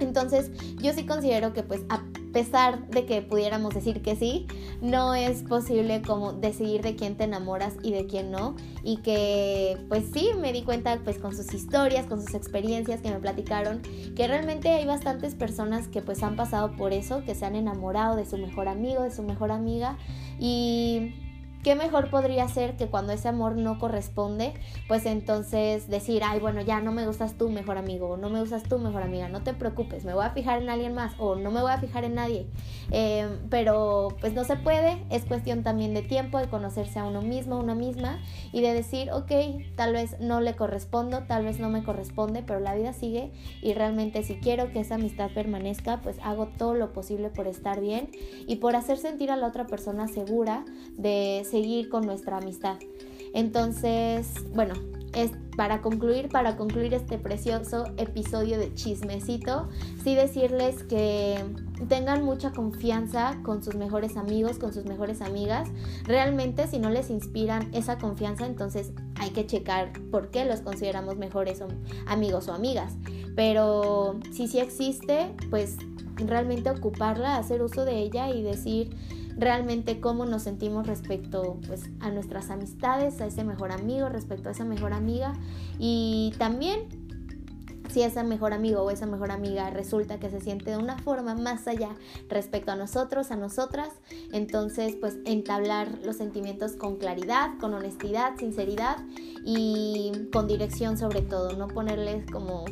Entonces 0.00 0.50
yo 0.76 0.92
sí 0.92 1.04
considero 1.04 1.52
que 1.52 1.62
pues 1.62 1.82
a 1.88 2.02
pesar 2.32 2.88
de 2.88 3.06
que 3.06 3.22
pudiéramos 3.22 3.74
decir 3.74 4.02
que 4.02 4.16
sí, 4.16 4.46
no 4.80 5.14
es 5.14 5.42
posible 5.42 6.00
como 6.02 6.32
decidir 6.32 6.82
de 6.82 6.94
quién 6.94 7.16
te 7.16 7.24
enamoras 7.24 7.74
y 7.82 7.92
de 7.92 8.06
quién 8.06 8.30
no. 8.30 8.56
Y 8.82 8.98
que 8.98 9.78
pues 9.88 10.04
sí, 10.12 10.30
me 10.38 10.52
di 10.52 10.62
cuenta 10.62 11.00
pues 11.04 11.18
con 11.18 11.36
sus 11.36 11.52
historias, 11.52 12.06
con 12.06 12.20
sus 12.22 12.34
experiencias 12.34 13.00
que 13.00 13.10
me 13.10 13.18
platicaron, 13.18 13.82
que 14.14 14.26
realmente 14.26 14.68
hay 14.70 14.86
bastantes 14.86 15.34
personas 15.34 15.88
que 15.88 16.02
pues 16.02 16.22
han 16.22 16.36
pasado 16.36 16.76
por 16.76 16.92
eso, 16.92 17.24
que 17.24 17.34
se 17.34 17.44
han 17.44 17.56
enamorado 17.56 18.16
de 18.16 18.26
su 18.26 18.38
mejor 18.38 18.68
amigo, 18.68 19.02
de 19.02 19.10
su 19.10 19.22
mejor 19.22 19.50
amiga. 19.50 19.98
Y 20.38 21.29
¿Qué 21.62 21.74
mejor 21.74 22.08
podría 22.08 22.48
ser 22.48 22.78
que 22.78 22.86
cuando 22.86 23.12
ese 23.12 23.28
amor 23.28 23.54
no 23.54 23.78
corresponde, 23.78 24.54
pues 24.88 25.04
entonces 25.04 25.90
decir, 25.90 26.22
ay, 26.24 26.40
bueno, 26.40 26.62
ya 26.62 26.80
no 26.80 26.90
me 26.90 27.06
gustas 27.06 27.34
tú, 27.34 27.50
mejor 27.50 27.76
amigo, 27.76 28.08
o 28.08 28.16
no 28.16 28.30
me 28.30 28.40
gustas 28.40 28.62
tú, 28.62 28.78
mejor 28.78 29.02
amiga, 29.02 29.28
no 29.28 29.42
te 29.42 29.52
preocupes, 29.52 30.06
me 30.06 30.14
voy 30.14 30.24
a 30.24 30.30
fijar 30.30 30.62
en 30.62 30.70
alguien 30.70 30.94
más, 30.94 31.12
o 31.18 31.34
no 31.34 31.50
me 31.50 31.60
voy 31.60 31.70
a 31.70 31.76
fijar 31.76 32.04
en 32.04 32.14
nadie. 32.14 32.46
Eh, 32.92 33.28
pero 33.50 34.08
pues 34.20 34.32
no 34.32 34.44
se 34.44 34.56
puede, 34.56 35.04
es 35.10 35.26
cuestión 35.26 35.62
también 35.62 35.92
de 35.92 36.00
tiempo, 36.00 36.38
de 36.38 36.48
conocerse 36.48 36.98
a 36.98 37.04
uno 37.04 37.20
mismo, 37.20 37.56
a 37.56 37.58
una 37.58 37.74
misma, 37.74 38.22
y 38.52 38.62
de 38.62 38.72
decir, 38.72 39.10
ok, 39.12 39.30
tal 39.76 39.92
vez 39.92 40.18
no 40.18 40.40
le 40.40 40.56
correspondo, 40.56 41.24
tal 41.24 41.44
vez 41.44 41.58
no 41.58 41.68
me 41.68 41.84
corresponde, 41.84 42.42
pero 42.42 42.60
la 42.60 42.74
vida 42.74 42.94
sigue, 42.94 43.32
y 43.60 43.74
realmente 43.74 44.22
si 44.22 44.36
quiero 44.36 44.72
que 44.72 44.80
esa 44.80 44.94
amistad 44.94 45.30
permanezca, 45.34 46.00
pues 46.00 46.16
hago 46.22 46.46
todo 46.46 46.72
lo 46.72 46.94
posible 46.94 47.28
por 47.28 47.46
estar 47.46 47.82
bien 47.82 48.08
y 48.46 48.56
por 48.56 48.76
hacer 48.76 48.96
sentir 48.96 49.30
a 49.30 49.36
la 49.36 49.48
otra 49.48 49.66
persona 49.66 50.08
segura 50.08 50.64
de 50.96 51.46
seguir 51.50 51.88
con 51.88 52.06
nuestra 52.06 52.38
amistad. 52.38 52.76
Entonces, 53.32 54.26
bueno, 54.54 54.74
es 55.12 55.32
para 55.56 55.82
concluir, 55.82 56.28
para 56.28 56.56
concluir 56.56 56.94
este 56.94 57.18
precioso 57.18 57.84
episodio 57.96 58.58
de 58.58 58.72
chismecito, 58.74 59.68
sí 60.02 60.14
decirles 60.14 60.84
que 60.84 61.44
tengan 61.88 62.24
mucha 62.24 62.52
confianza 62.52 63.38
con 63.42 63.62
sus 63.62 63.74
mejores 63.74 64.16
amigos, 64.16 64.58
con 64.58 64.72
sus 64.72 64.84
mejores 64.84 65.20
amigas. 65.20 65.68
Realmente 66.04 66.66
si 66.66 66.78
no 66.78 66.90
les 66.90 67.10
inspiran 67.10 67.68
esa 67.74 67.98
confianza, 67.98 68.46
entonces 68.46 68.92
hay 69.16 69.30
que 69.30 69.46
checar 69.46 69.92
por 70.10 70.30
qué 70.30 70.44
los 70.44 70.60
consideramos 70.60 71.16
mejores 71.16 71.62
amigos 72.06 72.48
o 72.48 72.54
amigas. 72.54 72.94
Pero 73.34 74.18
si 74.32 74.48
sí 74.48 74.60
existe, 74.60 75.34
pues 75.50 75.76
realmente 76.26 76.70
ocuparla, 76.70 77.36
hacer 77.36 77.62
uso 77.62 77.84
de 77.84 77.98
ella 77.98 78.30
y 78.30 78.42
decir 78.42 78.96
realmente 79.36 80.00
cómo 80.00 80.26
nos 80.26 80.42
sentimos 80.42 80.86
respecto 80.86 81.58
pues, 81.66 81.90
a 82.00 82.10
nuestras 82.10 82.50
amistades, 82.50 83.20
a 83.20 83.26
ese 83.26 83.44
mejor 83.44 83.72
amigo, 83.72 84.08
respecto 84.08 84.48
a 84.48 84.52
esa 84.52 84.64
mejor 84.64 84.92
amiga. 84.92 85.34
Y 85.78 86.34
también 86.38 87.00
si 87.90 88.02
ese 88.02 88.22
mejor 88.22 88.52
amigo 88.52 88.82
o 88.82 88.90
esa 88.90 89.06
mejor 89.06 89.30
amiga 89.30 89.70
resulta 89.70 90.18
que 90.20 90.30
se 90.30 90.40
siente 90.40 90.70
de 90.70 90.76
una 90.76 90.98
forma 90.98 91.34
más 91.34 91.66
allá 91.66 91.90
respecto 92.28 92.70
a 92.70 92.76
nosotros, 92.76 93.30
a 93.30 93.36
nosotras, 93.36 93.88
entonces 94.32 94.96
pues 95.00 95.18
entablar 95.24 95.98
los 96.04 96.16
sentimientos 96.16 96.72
con 96.72 96.96
claridad, 96.96 97.50
con 97.58 97.74
honestidad, 97.74 98.36
sinceridad 98.36 98.96
y 99.44 100.12
con 100.32 100.46
dirección 100.46 100.98
sobre 100.98 101.22
todo, 101.22 101.56
no 101.56 101.68
ponerles 101.68 102.24
como 102.30 102.64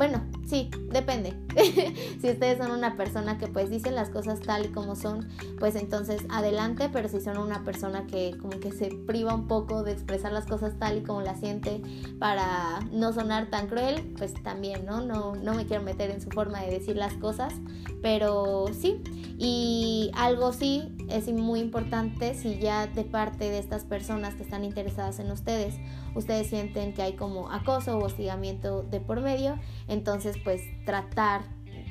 bueno, 0.00 0.22
sí, 0.46 0.70
depende. 0.90 1.34
si 2.22 2.30
ustedes 2.30 2.56
son 2.56 2.70
una 2.70 2.96
persona 2.96 3.36
que 3.36 3.48
pues 3.48 3.68
dicen 3.68 3.94
las 3.94 4.08
cosas 4.08 4.40
tal 4.40 4.64
y 4.64 4.68
como 4.68 4.96
son, 4.96 5.28
pues 5.58 5.76
entonces 5.76 6.22
adelante, 6.30 6.88
pero 6.90 7.06
si 7.10 7.20
son 7.20 7.36
una 7.36 7.64
persona 7.64 8.06
que 8.06 8.34
como 8.40 8.58
que 8.60 8.72
se 8.72 8.86
priva 9.06 9.34
un 9.34 9.46
poco 9.46 9.82
de 9.82 9.92
expresar 9.92 10.32
las 10.32 10.46
cosas 10.46 10.78
tal 10.78 10.96
y 10.96 11.02
como 11.02 11.20
las 11.20 11.40
siente 11.40 11.82
para 12.18 12.80
no 12.90 13.12
sonar 13.12 13.50
tan 13.50 13.66
cruel, 13.66 14.14
pues 14.16 14.32
también, 14.42 14.86
¿no? 14.86 15.02
No, 15.02 15.34
no 15.34 15.52
me 15.52 15.66
quiero 15.66 15.82
meter 15.82 16.10
en 16.10 16.22
su 16.22 16.30
forma 16.30 16.62
de 16.62 16.70
decir 16.70 16.96
las 16.96 17.12
cosas, 17.12 17.52
pero 18.00 18.68
sí. 18.72 19.02
Y 19.36 20.10
algo 20.14 20.52
sí 20.52 20.94
es 21.08 21.30
muy 21.32 21.60
importante 21.60 22.34
si 22.34 22.58
ya 22.58 22.86
de 22.86 23.04
parte 23.04 23.50
de 23.50 23.58
estas 23.58 23.84
personas 23.84 24.34
que 24.34 24.42
están 24.42 24.64
interesadas 24.64 25.18
en 25.18 25.30
ustedes, 25.30 25.76
ustedes 26.14 26.48
sienten 26.48 26.92
que 26.92 27.02
hay 27.02 27.14
como 27.14 27.50
acoso 27.50 27.96
o 27.96 28.04
hostigamiento 28.04 28.82
de 28.82 29.00
por 29.00 29.20
medio, 29.20 29.58
entonces 29.90 30.36
pues 30.42 30.62
tratar 30.86 31.42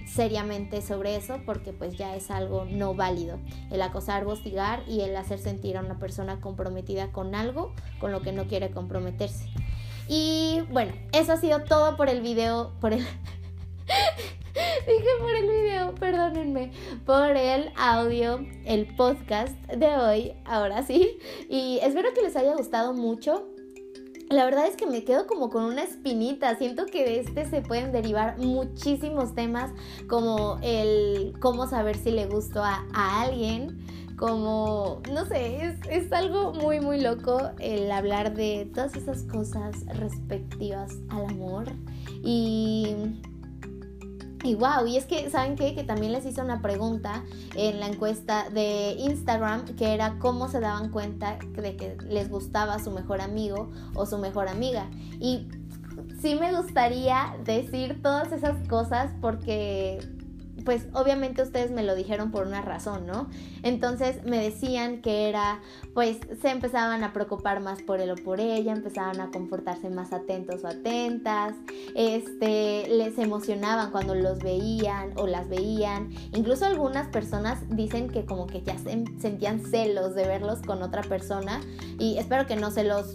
seriamente 0.08 0.82
sobre 0.82 1.16
eso 1.16 1.40
porque 1.46 1.72
pues 1.72 1.96
ya 1.96 2.16
es 2.16 2.32
algo 2.32 2.66
no 2.66 2.96
válido 2.96 3.38
el 3.70 3.82
acosar 3.82 4.26
hostigar 4.26 4.82
y 4.88 5.02
el 5.02 5.16
hacer 5.16 5.38
sentir 5.38 5.78
a 5.78 5.82
una 5.82 6.00
persona 6.00 6.42
comprometida 6.42 7.12
con 7.12 7.36
algo 7.36 7.74
con 8.00 8.12
lo 8.12 8.22
que 8.22 8.32
no 8.32 8.48
quiere 8.48 8.72
comprometerse 8.72 9.46
y 10.08 10.62
bueno 10.72 10.94
eso 11.12 11.34
ha 11.34 11.38
sido 11.38 11.64
todo 11.64 11.96
por 11.96 12.10
el 12.10 12.22
video 12.22 12.72
por 12.82 12.94
el 12.94 13.06
Dije 14.88 15.10
por 15.20 15.36
el 15.36 15.48
video, 15.48 15.96
perdónenme, 15.96 16.72
por 17.06 17.38
el 17.38 17.72
audio, 17.78 18.46
el 18.66 18.88
podcast 18.96 19.54
de 19.68 19.88
hoy, 19.96 20.34
ahora 20.46 20.84
sí. 20.84 21.18
Y 21.50 21.80
espero 21.82 22.14
que 22.14 22.22
les 22.22 22.36
haya 22.36 22.56
gustado 22.56 22.94
mucho. 22.94 23.48
La 24.30 24.46
verdad 24.46 24.68
es 24.68 24.76
que 24.76 24.86
me 24.86 25.04
quedo 25.04 25.26
como 25.26 25.50
con 25.50 25.64
una 25.64 25.84
espinita. 25.84 26.56
Siento 26.56 26.86
que 26.86 27.04
de 27.04 27.20
este 27.20 27.46
se 27.50 27.62
pueden 27.62 27.92
derivar 27.92 28.38
muchísimos 28.38 29.34
temas, 29.34 29.72
como 30.08 30.60
el 30.62 31.34
cómo 31.40 31.66
saber 31.66 31.98
si 31.98 32.12
le 32.12 32.28
gustó 32.28 32.64
a, 32.64 32.86
alguien, 32.94 33.80
como, 34.18 35.02
no 35.12 35.26
sé, 35.26 35.66
es, 35.66 35.80
es, 35.90 36.12
algo 36.12 36.54
muy, 36.54 36.80
muy 36.80 37.02
loco 37.02 37.50
el 37.58 37.92
hablar 37.92 38.36
de 38.36 38.70
todas 38.72 38.96
esas 38.96 39.24
cosas 39.24 39.84
respectivas 39.98 40.92
al 41.10 41.26
amor. 41.26 41.66
Y 42.24 42.96
Y 44.44 44.56
wow, 44.56 44.88
y 44.88 44.96
es 44.96 45.06
que, 45.06 45.30
¿saben 45.30 45.56
qué? 45.56 45.76
Que 45.76 45.84
también 45.84 46.14
les 46.14 46.26
hice 46.26 46.42
una 46.42 46.62
pregunta 46.62 47.24
en 47.56 47.80
la 47.80 47.88
encuesta 47.88 48.50
de 48.50 48.96
Instagram, 48.98 49.66
que 49.76 49.94
era 49.94 50.18
cómo 50.20 50.48
se 50.48 50.62
daban 50.62 50.92
cuenta 50.92 51.38
de 51.56 51.76
que 51.76 51.98
les 52.08 52.30
gustaba 52.30 52.80
su 52.80 52.92
mejor 52.92 53.20
amigo 53.20 53.70
o 53.96 54.06
su 54.06 54.18
mejor 54.18 54.48
amiga. 54.48 54.90
Y 55.20 55.50
sí 56.22 56.36
me 56.36 56.56
gustaría 56.56 57.36
decir 57.44 58.02
todas 58.02 58.32
esas 58.32 58.66
cosas 58.70 59.12
porque 59.20 60.00
pues 60.62 60.88
obviamente 60.94 61.42
ustedes 61.42 61.72
me 61.72 61.84
lo 61.84 61.96
dijeron 61.96 62.32
por 62.32 62.48
una 62.48 62.62
razón, 62.62 63.06
¿no? 63.06 63.30
Entonces 63.64 64.24
me 64.26 64.42
decían 64.42 65.02
que 65.02 65.30
era, 65.30 65.62
pues 65.94 66.18
se 66.42 66.50
empezaban 66.50 67.04
a 67.04 67.14
preocupar 67.14 67.60
más 67.60 67.82
por 67.82 68.00
él 68.00 68.12
o 68.12 68.16
por 68.16 68.40
ella, 68.40 68.74
empezaban 68.74 69.20
a 69.22 69.32
comportarse 69.32 69.90
más 69.90 70.14
atentos 70.14 70.64
o 70.64 70.68
atentas, 70.68 71.56
este, 71.96 72.88
les 72.90 73.18
emocionaban 73.18 73.92
cuando 73.92 74.16
los 74.16 74.40
veían 74.40 75.12
o 75.18 75.28
las 75.28 75.50
veían. 75.50 76.10
Incluso 76.34 76.66
algunas 76.66 77.08
personas 77.08 77.60
dicen 77.70 78.10
que 78.10 78.26
como 78.26 78.48
que 78.48 78.62
ya 78.62 78.78
sentían 78.78 79.60
celos 79.60 80.16
de 80.16 80.28
verlos 80.28 80.62
con 80.62 80.82
otra 80.82 81.02
persona 81.04 81.62
y 81.98 82.18
espero 82.18 82.46
que 82.48 82.56
no 82.56 82.72
se 82.72 82.84
los 82.84 83.14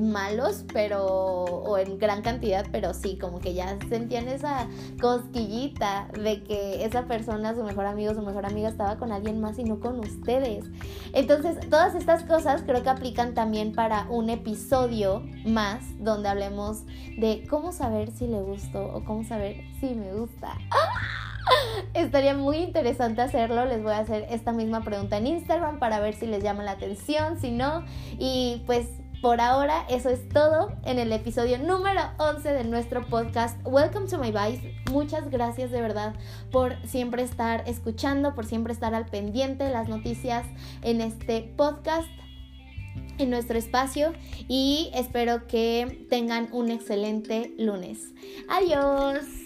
malos, 0.00 0.64
pero, 0.72 1.04
o 1.04 1.78
en 1.78 1.98
gran 1.98 2.22
cantidad, 2.22 2.66
pero 2.72 2.94
sí, 2.94 3.18
como 3.18 3.40
que 3.40 3.54
ya 3.54 3.76
sentían 3.88 4.28
esa 4.28 4.68
cosquillita 5.00 6.08
de 6.20 6.42
que 6.42 6.84
esa 6.84 7.06
persona, 7.06 7.54
su 7.54 7.62
mejor 7.62 7.86
amigo, 7.86 8.14
su 8.14 8.22
mejor 8.22 8.46
amiga 8.46 8.68
estaba 8.68 8.96
con 8.96 9.12
alguien 9.12 9.40
más 9.40 9.58
y 9.58 9.64
no 9.64 9.80
con 9.80 9.98
ustedes. 10.00 10.64
Entonces, 11.12 11.58
todas 11.68 11.94
estas 11.94 12.24
cosas 12.24 12.62
creo 12.62 12.82
que 12.82 12.90
aplican 12.90 13.34
también 13.34 13.72
para 13.72 14.06
un 14.10 14.30
episodio 14.30 15.22
más 15.44 15.82
donde 15.98 16.28
hablemos 16.28 16.84
de 17.18 17.46
cómo 17.48 17.72
saber 17.72 18.10
si 18.10 18.26
le 18.26 18.40
gusto 18.40 18.92
o 18.94 19.04
cómo 19.04 19.24
saber 19.24 19.62
si 19.80 19.94
me 19.94 20.12
gusta. 20.12 20.58
Estaría 21.94 22.34
muy 22.34 22.58
interesante 22.58 23.22
hacerlo. 23.22 23.64
Les 23.66 23.82
voy 23.82 23.92
a 23.92 23.98
hacer 23.98 24.26
esta 24.30 24.52
misma 24.52 24.82
pregunta 24.82 25.16
en 25.18 25.26
Instagram 25.26 25.78
para 25.78 26.00
ver 26.00 26.14
si 26.14 26.26
les 26.26 26.42
llama 26.42 26.64
la 26.64 26.72
atención, 26.72 27.38
si 27.40 27.50
no. 27.50 27.84
Y 28.18 28.62
pues 28.66 28.88
por 29.20 29.40
ahora, 29.40 29.84
eso 29.88 30.10
es 30.10 30.28
todo 30.28 30.72
en 30.84 30.98
el 30.98 31.12
episodio 31.12 31.58
número 31.58 32.00
11 32.18 32.52
de 32.52 32.64
nuestro 32.64 33.04
podcast 33.06 33.58
Welcome 33.64 34.08
to 34.08 34.18
My 34.18 34.30
Vice. 34.30 34.74
Muchas 34.90 35.30
gracias 35.30 35.70
de 35.70 35.80
verdad 35.80 36.14
por 36.50 36.76
siempre 36.86 37.22
estar 37.22 37.64
escuchando, 37.66 38.34
por 38.34 38.46
siempre 38.46 38.72
estar 38.72 38.94
al 38.94 39.06
pendiente 39.06 39.64
de 39.64 39.70
las 39.70 39.88
noticias 39.88 40.46
en 40.82 41.00
este 41.00 41.42
podcast 41.56 42.08
en 43.18 43.30
nuestro 43.30 43.56
espacio 43.56 44.12
y 44.48 44.90
espero 44.94 45.46
que 45.46 46.06
tengan 46.10 46.48
un 46.52 46.70
excelente 46.70 47.54
lunes. 47.58 48.12
Adiós. 48.48 49.45